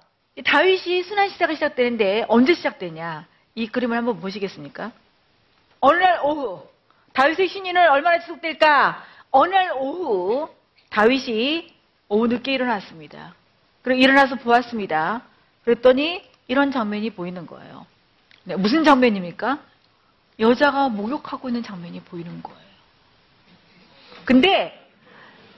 [0.44, 3.26] 다윗이 순환 시대가 시작되는데 언제 시작되냐?
[3.54, 4.90] 이 그림을 한번 보시겠습니까?
[5.80, 6.66] 어느 날 오후
[7.12, 9.04] 다윗의 신인은 얼마나 지속될까?
[9.30, 10.48] 어느 날 오후
[10.94, 11.74] 다윗이
[12.08, 13.34] 오후 늦게 일어났습니다.
[13.82, 15.22] 그리고 일어나서 보았습니다.
[15.64, 17.84] 그랬더니 이런 장면이 보이는 거예요.
[18.44, 19.58] 네, 무슨 장면입니까?
[20.38, 22.60] 여자가 목욕하고 있는 장면이 보이는 거예요.
[24.24, 24.88] 근데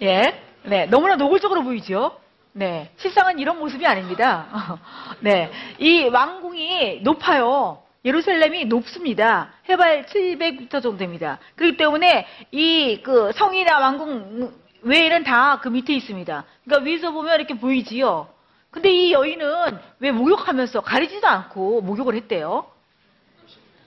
[0.00, 2.18] 예, 네, 너무나 노골적으로 보이죠.
[2.52, 4.78] 네, 실상은 이런 모습이 아닙니다.
[5.20, 7.82] 네, 이 왕궁이 높아요.
[8.06, 9.52] 예루살렘이 높습니다.
[9.68, 11.38] 해발 700m 정도 됩니다.
[11.56, 16.44] 그렇기 때문에 이 그 성이나 왕궁 외에는 다 그 밑에 있습니다.
[16.64, 18.28] 그러니까 위에서 보면 이렇게 보이지요.
[18.70, 22.66] 근데 이 여인은 왜 목욕하면서 가리지도 않고 목욕을 했대요?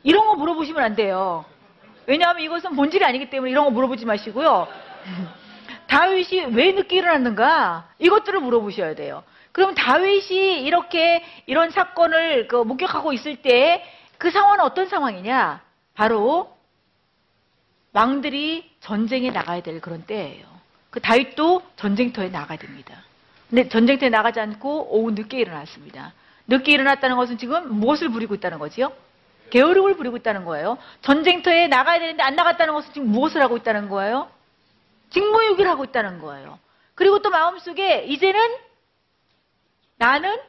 [0.04, 1.46] 이런 거 물어보시면 안 돼요.
[2.08, 4.68] 왜냐하면 이것은 본질이 아니기 때문에 이런 거 물어보지 마시고요.
[5.88, 7.90] 다윗이 왜 늦게 일어났는가?
[8.00, 9.24] 이것들을 물어보셔야 돼요.
[9.52, 15.64] 그럼 다윗이 이렇게 이런 사건을 그 목격하고 있을 때 그 상황은 어떤 상황이냐?
[15.96, 16.56] 바로
[17.94, 20.46] 왕들이 전쟁에 나가야 될 그런 때예요.
[20.89, 23.04] 그 다윗도 전쟁터에 나가야 됩니다.
[23.49, 26.13] 근데 전쟁터에 나가지 않고 오후 늦게 일어났습니다.
[26.47, 28.91] 늦게 일어났다는 것은 지금 무엇을 부리고 있다는 거지요?
[29.49, 30.78] 게으름을 부리고 있다는 거예요.
[31.02, 34.30] 전쟁터에 나가야 되는데 안 나갔다는 것은 지금 무엇을 하고 있다는 거예요?
[35.10, 36.60] 직무유기를 하고 있다는 거예요.
[36.95, 38.39] 그리고 또 마음속에 이제는
[39.97, 40.39] 나는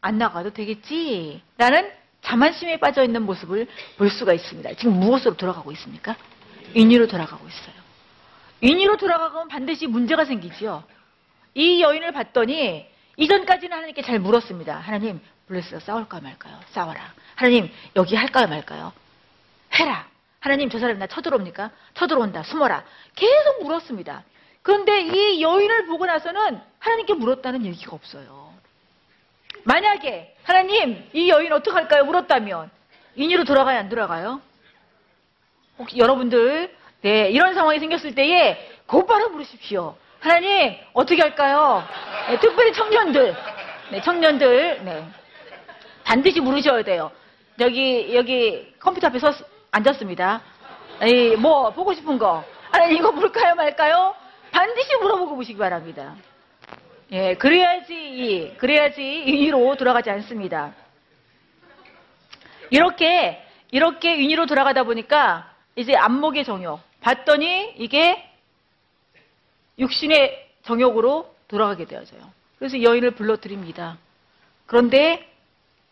[0.00, 1.42] 안 나가도 되겠지.
[1.58, 1.90] 라는
[2.22, 3.66] 자만심에 빠져 있는 모습을
[3.98, 4.74] 볼 수가 있습니다.
[4.74, 6.16] 지금 무엇으로 돌아가고 있습니까?
[6.74, 7.81] 인위로 돌아가고 있어요.
[8.62, 10.84] 인위로 돌아가면 반드시 문제가 생기지요.
[11.54, 14.76] 이 여인을 봤더니 이전까지는 하나님께 잘 물었습니다.
[14.78, 16.58] 하나님, 블레스가 싸울까 말까요?
[16.70, 17.12] 싸워라.
[17.34, 18.92] 하나님, 여기 할까요 말까요?
[19.74, 20.06] 해라.
[20.40, 21.70] 하나님, 저 사람이 나 쳐들어옵니까?
[21.94, 22.44] 쳐들어온다.
[22.44, 22.84] 숨어라.
[23.16, 24.24] 계속 물었습니다.
[24.62, 28.52] 그런데 이 여인을 보고 나서는 하나님께 물었다는 얘기가 없어요.
[29.64, 32.04] 만약에 하나님 이 여인 어떡할까요?
[32.04, 32.70] 물었다면
[33.16, 34.40] 인위로 돌아가요 안 돌아가요?
[35.78, 39.96] 혹시 여러분들 네 이런 상황이 생겼을 때에 곧바로 물으십시오.
[40.20, 41.82] 하나님 어떻게 할까요?
[42.28, 43.36] 네, 특별히 청년들
[43.90, 45.04] 네, 청년들 네,
[46.04, 47.10] 반드시 물으셔야 돼요.
[47.60, 49.32] 여기 여기 컴퓨터 앞에 서
[49.72, 50.40] 앉았습니다.
[51.02, 54.14] 에이, 뭐 보고 싶은 거 하나님 이거 물까요 말까요?
[54.52, 56.14] 반드시 물어보고 보시기 바랍니다.
[57.10, 60.72] 예, 그래야지, 그래야지 인위로 돌아가지 않습니다.
[62.70, 66.80] 이렇게, 이렇게 인위로 돌아가다 보니까 이제 안목의 정욕.
[67.02, 68.28] 봤더니 이게
[69.78, 72.20] 육신의 정욕으로 돌아가게 되어져요.
[72.58, 73.98] 그래서 여인을 불러드립니다.
[74.66, 75.28] 그런데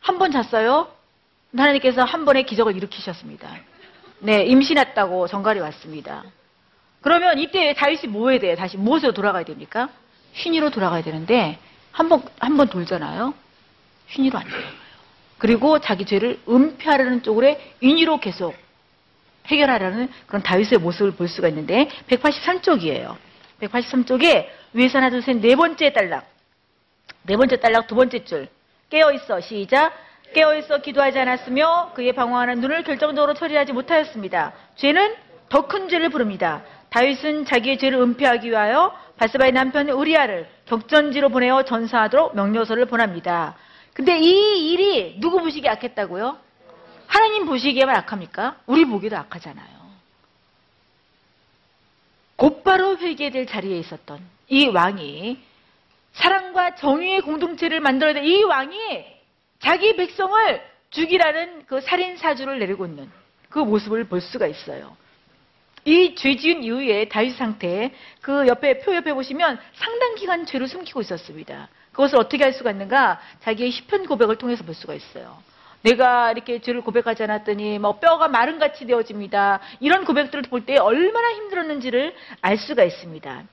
[0.01, 0.89] 한 번 잤어요.
[1.55, 3.51] 하나님께서 한 번의 기적을 일으키셨습니다.
[4.21, 6.23] 네, 임신했다고 정갈이 왔습니다.
[7.03, 8.57] 그러면 이때 다윗이 뭐 해야 돼요?
[8.57, 9.89] 다시 무엇으로 돌아가야 됩니까?
[10.35, 11.59] 휘니로 돌아가야 되는데
[11.93, 13.35] 한 번 한 번 돌잖아요.
[14.09, 14.73] 휘니로 안 돌아가요.
[15.39, 18.55] 그리고 자기 죄를 은폐하려는 쪽으로 인위로 계속
[19.47, 23.17] 해결하려는 그런 다윗의 모습을 볼 수가 있는데 183쪽이에요.
[23.61, 26.27] 183쪽에 위에서 하나 둘 셋 네 번째 단락
[27.25, 28.49] 네 번째 단락 두 번째 줄
[28.91, 29.93] 깨어 있어 시작
[30.35, 34.53] 깨어 있어 기도하지 않았으며 그의 방황하는 눈을 결정적으로 처리하지 못하였습니다.
[34.77, 35.15] 죄는
[35.49, 36.63] 더 큰 죄를 부릅니다.
[36.91, 43.57] 다윗은 자기의 죄를 은폐하기 위하여 바스바의 남편 우리아를 격전지로 보내어 전사하도록 명료서를 보냅니다.
[43.93, 46.39] 근데 이 일이 누구 보시기에 악했다고요?
[47.11, 48.57] 하나님 보시기에만 악합니까?
[48.67, 49.81] 우리 보기도 악하잖아요.
[52.37, 55.39] 곧바로 회개될 자리에 있었던 이 왕이
[56.13, 59.05] 사랑과 정의의 공동체를 만들어야 될 이 왕이
[59.59, 63.11] 자기 백성을 죽이라는 그 살인 사주를 내리고 있는
[63.49, 64.97] 그 모습을 볼 수가 있어요.
[65.85, 71.01] 이 죄 지은 이후에 다윗 상태 그 옆에 표 옆에 보시면 상당 기간 죄를 숨기고
[71.01, 71.69] 있었습니다.
[71.91, 73.21] 그것을 어떻게 할 수가 있는가?
[73.41, 75.43] 자기의 시편 고백을 통해서 볼 수가 있어요.
[75.83, 79.61] 내가 이렇게 죄를 고백하지 않았더니 뭐 뼈가 마른 같이 되어집니다.
[79.81, 83.45] 이런 고백들을 볼 때 얼마나 힘들었는지를 알 수가 있습니다.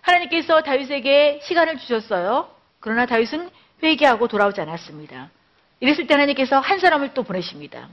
[0.00, 2.48] 하나님께서 다윗에게 시간을 주셨어요.
[2.80, 3.50] 그러나 다윗은
[3.82, 5.30] 회개하고 돌아오지 않았습니다.
[5.80, 7.88] 이랬을 때 하나님께서 한 사람을 또 보내십니다.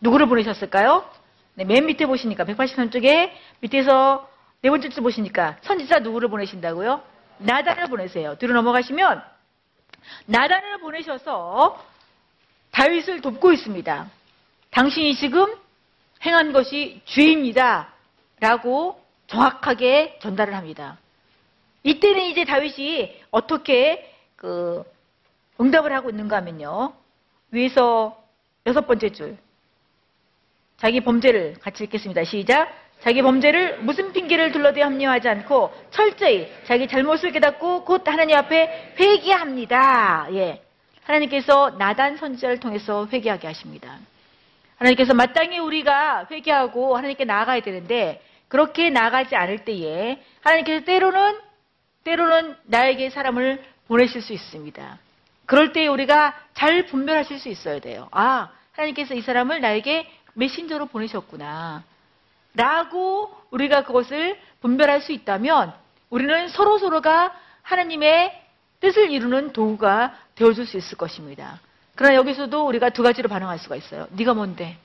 [0.00, 1.08] 누구를 보내셨을까요?
[1.54, 3.30] 네, 맨 밑에 보시니까 183쪽에
[3.60, 4.28] 밑에서
[4.62, 7.02] 네 번째 줄 보시니까 선지자 누구를 보내신다고요?
[7.38, 8.36] 나단을 보내세요.
[8.38, 9.22] 뒤로 넘어가시면
[10.26, 11.80] 나단을 보내셔서
[12.78, 14.08] 다윗을 돕고 있습니다.
[14.70, 15.52] 당신이 지금
[16.24, 17.92] 행한 것이 죄입니다.
[18.38, 20.96] 라고 정확하게 전달을 합니다.
[21.82, 24.84] 이때는 이제 다윗이 어떻게 그
[25.60, 26.92] 응답을 하고 있는가 하면요.
[27.50, 28.22] 위에서
[28.64, 29.36] 여섯 번째 줄.
[30.76, 32.22] 자기 범죄를 같이 읽겠습니다.
[32.22, 32.72] 시작.
[33.00, 40.28] 자기 범죄를 무슨 핑계를 둘러대 합리화하지 않고 철저히 자기 잘못을 깨닫고 곧 하나님 앞에 회개합니다.
[40.34, 40.67] 예.
[41.08, 43.98] 하나님께서 나단 선지자를 통해서 회개하게 하십니다.
[44.76, 51.38] 하나님께서 마땅히 우리가 회개하고 하나님께 나아가야 되는데 그렇게 나아가지 않을 때에 하나님께서 때로는
[52.04, 54.98] 때로는 나에게 사람을 보내실 수 있습니다.
[55.46, 58.08] 그럴 때 우리가 잘 분별하실 수 있어야 돼요.
[58.12, 61.82] 아, 하나님께서 이 사람을 나에게 메신저로 보내셨구나.
[62.54, 65.72] 라고 우리가 그것을 분별할 수 있다면
[66.10, 68.47] 우리는 서로서로가 하나님의
[68.80, 71.60] 뜻을 이루는 도구가 되어줄 수 있을 것입니다.
[71.94, 74.06] 그러나 여기서도 우리가 두 가지로 반응할 수가 있어요.
[74.10, 74.76] 네가 뭔데?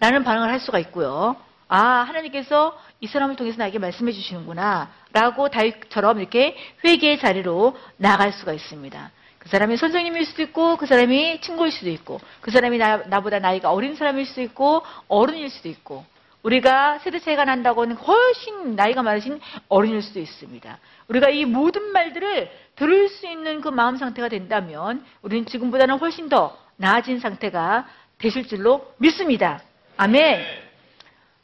[0.00, 1.36] 라는 반응을 할 수가 있고요.
[1.66, 4.90] 아, 하나님께서 이 사람을 통해서 나에게 말씀해 주시는구나.
[5.12, 9.10] 라고 다윗처럼 이렇게 회개의 자리로 나갈 수가 있습니다.
[9.38, 13.72] 그 사람이 선생님일 수도 있고, 그 사람이 친구일 수도 있고, 그 사람이 나, 나보다 나이가
[13.72, 16.04] 어린 사람일 수도 있고, 어른일 수도 있고,
[16.42, 20.78] 우리가 세대 차이가 난다고는 훨씬 나이가 많으신 어른일 수도 있습니다.
[21.08, 26.56] 우리가 이 모든 말들을 들을 수 있는 그 마음 상태가 된다면 우리는 지금보다는 훨씬 더
[26.76, 29.62] 나아진 상태가 되실 줄로 믿습니다.
[29.96, 30.44] 아멘.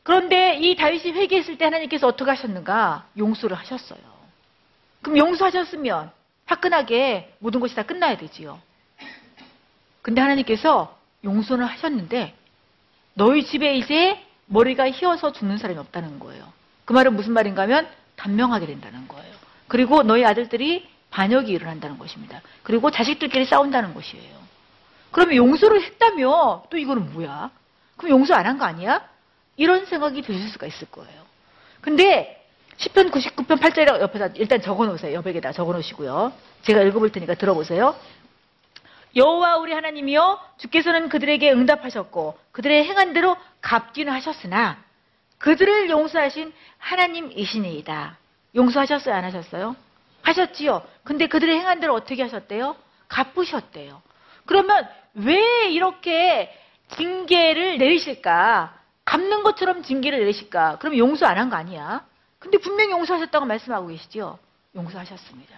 [0.05, 3.07] 그런데 이 다윗이 회개했을 때 하나님께서 어떻게 하셨는가?
[3.17, 3.99] 용서를 하셨어요.
[5.03, 6.11] 그럼 용서하셨으면
[6.47, 8.61] 화끈하게 모든 것이 다 끝나야 되지요.
[10.03, 12.35] 근데 하나님께서 용서는 하셨는데
[13.15, 16.45] 너희 집에 이제 머리가 휘어서 죽는 사람이 없다는 거예요.
[16.85, 19.35] 그 말은 무슨 말인가 하면 단명하게 된다는 거예요.
[19.69, 22.43] 그리고 너희 아들들이 반역이 일어난다는 것입니다.
[22.63, 24.35] 그리고 자식들끼리 싸운다는 것이에요.
[25.11, 27.51] 그러면 용서를 했다며 또 이거는 뭐야?
[27.97, 29.03] 그럼 용서 안 한 거 아니야?
[29.57, 31.23] 이런 생각이 드실 수가 있을 거예요.
[31.81, 32.45] 근데
[32.79, 35.15] 10편 99편 8절에 옆에다 일단 적어 놓으세요.
[35.15, 36.33] 옆에다 적어 놓으시고요.
[36.63, 37.95] 제가 읽어볼 테니까 들어보세요.
[39.17, 44.79] 여호와 우리 하나님이여 주께서는 그들에게 응답하셨고 그들의 행한 대로 갚기는 하셨으나
[45.39, 48.19] 그들을 용서하신 하나님이시니이다.
[48.55, 49.15] 용서하셨어요?
[49.15, 49.77] 안 하셨어요?
[50.23, 50.83] 하셨지요.
[51.05, 52.77] 근데 그들의 행한 대로 어떻게 하셨대요?
[53.09, 54.01] 갚으셨대요.
[54.47, 56.53] 그러면 왜 이렇게
[56.97, 58.75] 징계를 내리실까?
[59.05, 60.79] 갚는 것처럼 징계를 내리실까?
[60.79, 62.05] 그럼 용서 안 한 거 아니야?
[62.39, 64.39] 근데 분명히 용서하셨다고 말씀하고 계시죠?
[64.75, 65.57] 용서하셨습니다.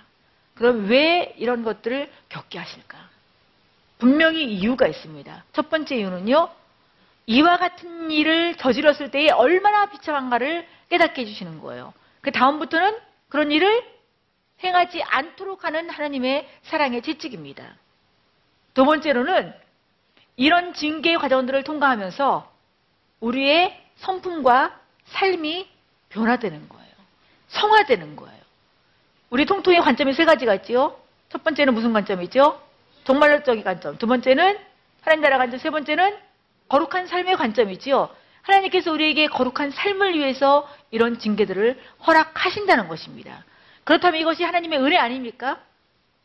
[0.55, 2.99] 그럼 왜 이런 것들을 겪게 하실까?
[3.99, 5.44] 분명히 이유가 있습니다.
[5.53, 6.49] 첫 번째 이유는요,
[7.26, 11.92] 이와 같은 일을 저질렀을 때에 얼마나 비참한가를 깨닫게 해주시는 거예요.
[12.20, 12.97] 그 다음부터는
[13.28, 13.84] 그런 일을
[14.62, 17.74] 행하지 않도록 하는 하나님의 사랑의 채찍입니다.
[18.74, 19.53] 두 번째로는
[20.36, 22.53] 이런 징계의 과정들을 통과하면서
[23.20, 25.68] 우리의 성품과 삶이
[26.11, 26.86] 변화되는 거예요.
[27.49, 28.36] 성화되는 거예요.
[29.30, 30.99] 우리 통통의 관점이 세 가지가 있지요.
[31.30, 32.61] 첫 번째는 무슨 관점이죠?
[33.07, 33.97] 종말론적인 관점.
[33.99, 34.59] 두 번째는
[35.03, 35.59] 하나님 나라 관점.
[35.59, 36.17] 세 번째는
[36.69, 38.11] 거룩한 삶의 관점이지요.
[38.43, 43.45] 하나님께서 우리에게 거룩한 삶을 위해서 이런 징계들을 허락하신다는 것입니다.
[43.85, 45.61] 그렇다면 이것이 하나님의 은혜 아닙니까?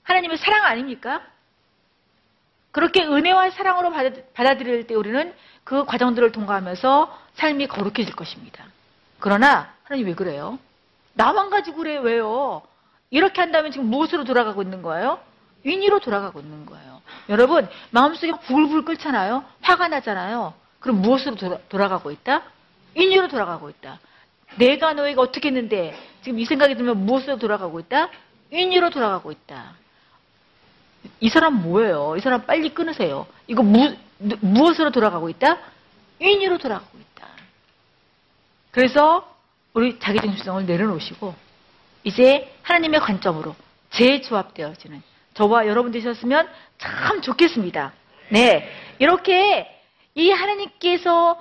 [0.03, 1.21] 하나님의 사랑 아닙니까?
[2.71, 3.91] 그렇게 은혜와 사랑으로
[4.33, 8.65] 받아들일 때 우리는 그 과정들을 통과하면서 삶이 거룩해질 것입니다.
[9.19, 10.57] 그러나 하나님 왜 그래요?
[11.13, 12.63] 나만 가지고 그래 왜요?
[13.11, 15.19] 이렇게 한다면 지금 무엇으로 돌아가고 있는 거예요?
[15.63, 17.01] 윈위로 돌아가고 있는 거예요.
[17.29, 19.43] 여러분 마음속에 불불 끓잖아요.
[19.61, 20.53] 화가 나잖아요.
[20.79, 22.43] 그럼 무엇으로 돌아, 돌아가고 있다?
[22.95, 23.99] 윈위로 돌아가고 있다.
[24.57, 28.09] 내가 너에게 어떻게 했는데 지금 이 생각이 들면 무엇으로 돌아가고 있다?
[28.51, 29.75] 윈위로 돌아가고 있다.
[31.19, 32.15] 이 사람 뭐예요?
[32.17, 33.27] 이 사람 빨리 끊으세요.
[33.47, 33.95] 이거 무,
[34.41, 35.57] 무엇으로 돌아가고 있다?
[36.19, 37.27] 윈위로 돌아가고 있다.
[38.71, 39.35] 그래서
[39.73, 41.33] 우리 자기 중심성을 내려놓으시고
[42.03, 43.55] 이제 하나님의 관점으로
[43.91, 45.01] 재조합되어지는
[45.41, 47.93] 저와 여러분 되셨으면 참 좋겠습니다.
[48.29, 48.69] 네.
[48.99, 49.67] 이렇게
[50.13, 51.35] 이 하나님께서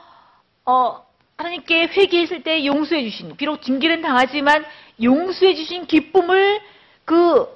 [0.65, 4.65] 어 하나님께 회개했을 때 용서해 주신 비록 징계는 당하지만
[5.03, 6.63] 용서해 주신 기쁨을
[7.05, 7.47] 그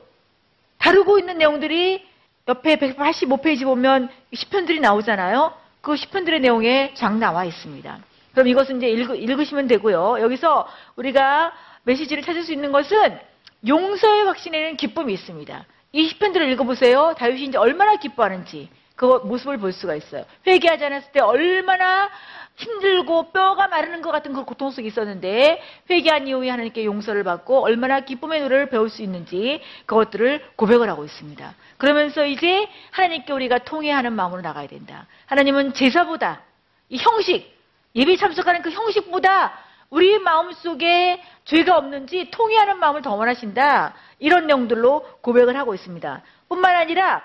[0.77, 2.05] 다루고 있는 내용들이
[2.47, 5.55] 옆에 185페이지 보면 10편들이 나오잖아요.
[5.81, 7.99] 그 10편들의 내용에 쫙 나와 있습니다.
[8.33, 10.21] 그럼 이것은 이제 읽, 읽으 시면 되고요.
[10.21, 13.19] 여기서 우리가 메시지를 찾을 수 있는 것은
[13.67, 15.65] 용서의 확신에는 기쁨이 있습니다.
[15.95, 17.15] 이 시편들을 읽어보세요.
[17.17, 20.25] 다윗이 이제 얼마나 기뻐하는지 그 모습을 볼 수가 있어요.
[20.45, 22.11] 회개하지 않았을 때 얼마나
[22.57, 28.01] 힘들고 뼈가 마르는 것 같은 그 고통 속에 있었는데 회개한 이후에 하나님께 용서를 받고 얼마나
[28.01, 31.55] 기쁨의 노래를 배울 수 있는지 그것들을 고백을 하고 있습니다.
[31.79, 35.07] 그러면서 이제 하나님께 우리가 통회하는 마음으로 나가야 된다.
[35.27, 36.43] 하나님은 제사보다
[36.89, 37.55] 이 형식
[37.95, 39.57] 예배 참석하는 그 형식보다
[39.95, 43.95] 우리 마음 속에 죄가 없는지 통회하는 마음을 더 원하신다.
[44.19, 46.21] 이런 내용들로 고백을 하고 있습니다.
[46.49, 47.23] 뿐만 아니라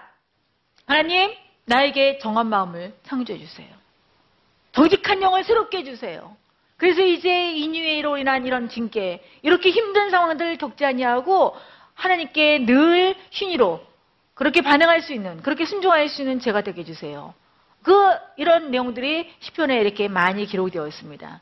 [0.86, 1.34] 하나님
[1.66, 3.68] 나에게 정한 마음을 창조해 주세요.
[4.72, 6.38] 정직한 영을 새롭게 해주세요.
[6.78, 11.56] 그래서 이제 인유로 인한 이런 징계, 이렇게 힘든 상황들을 겪지 아니하고
[11.96, 13.84] 하나님께 늘 신의로
[14.36, 17.34] 그렇게 반응할 수 있는, 그렇게 순종할 수 있는 제가 되게 해주세요.
[17.82, 17.94] 그
[18.38, 21.42] 이런 내용들이 시편에 이렇게 많이 기록되어 있습니다.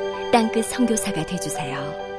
[0.31, 2.10] 땅끝 성교사가 되주세요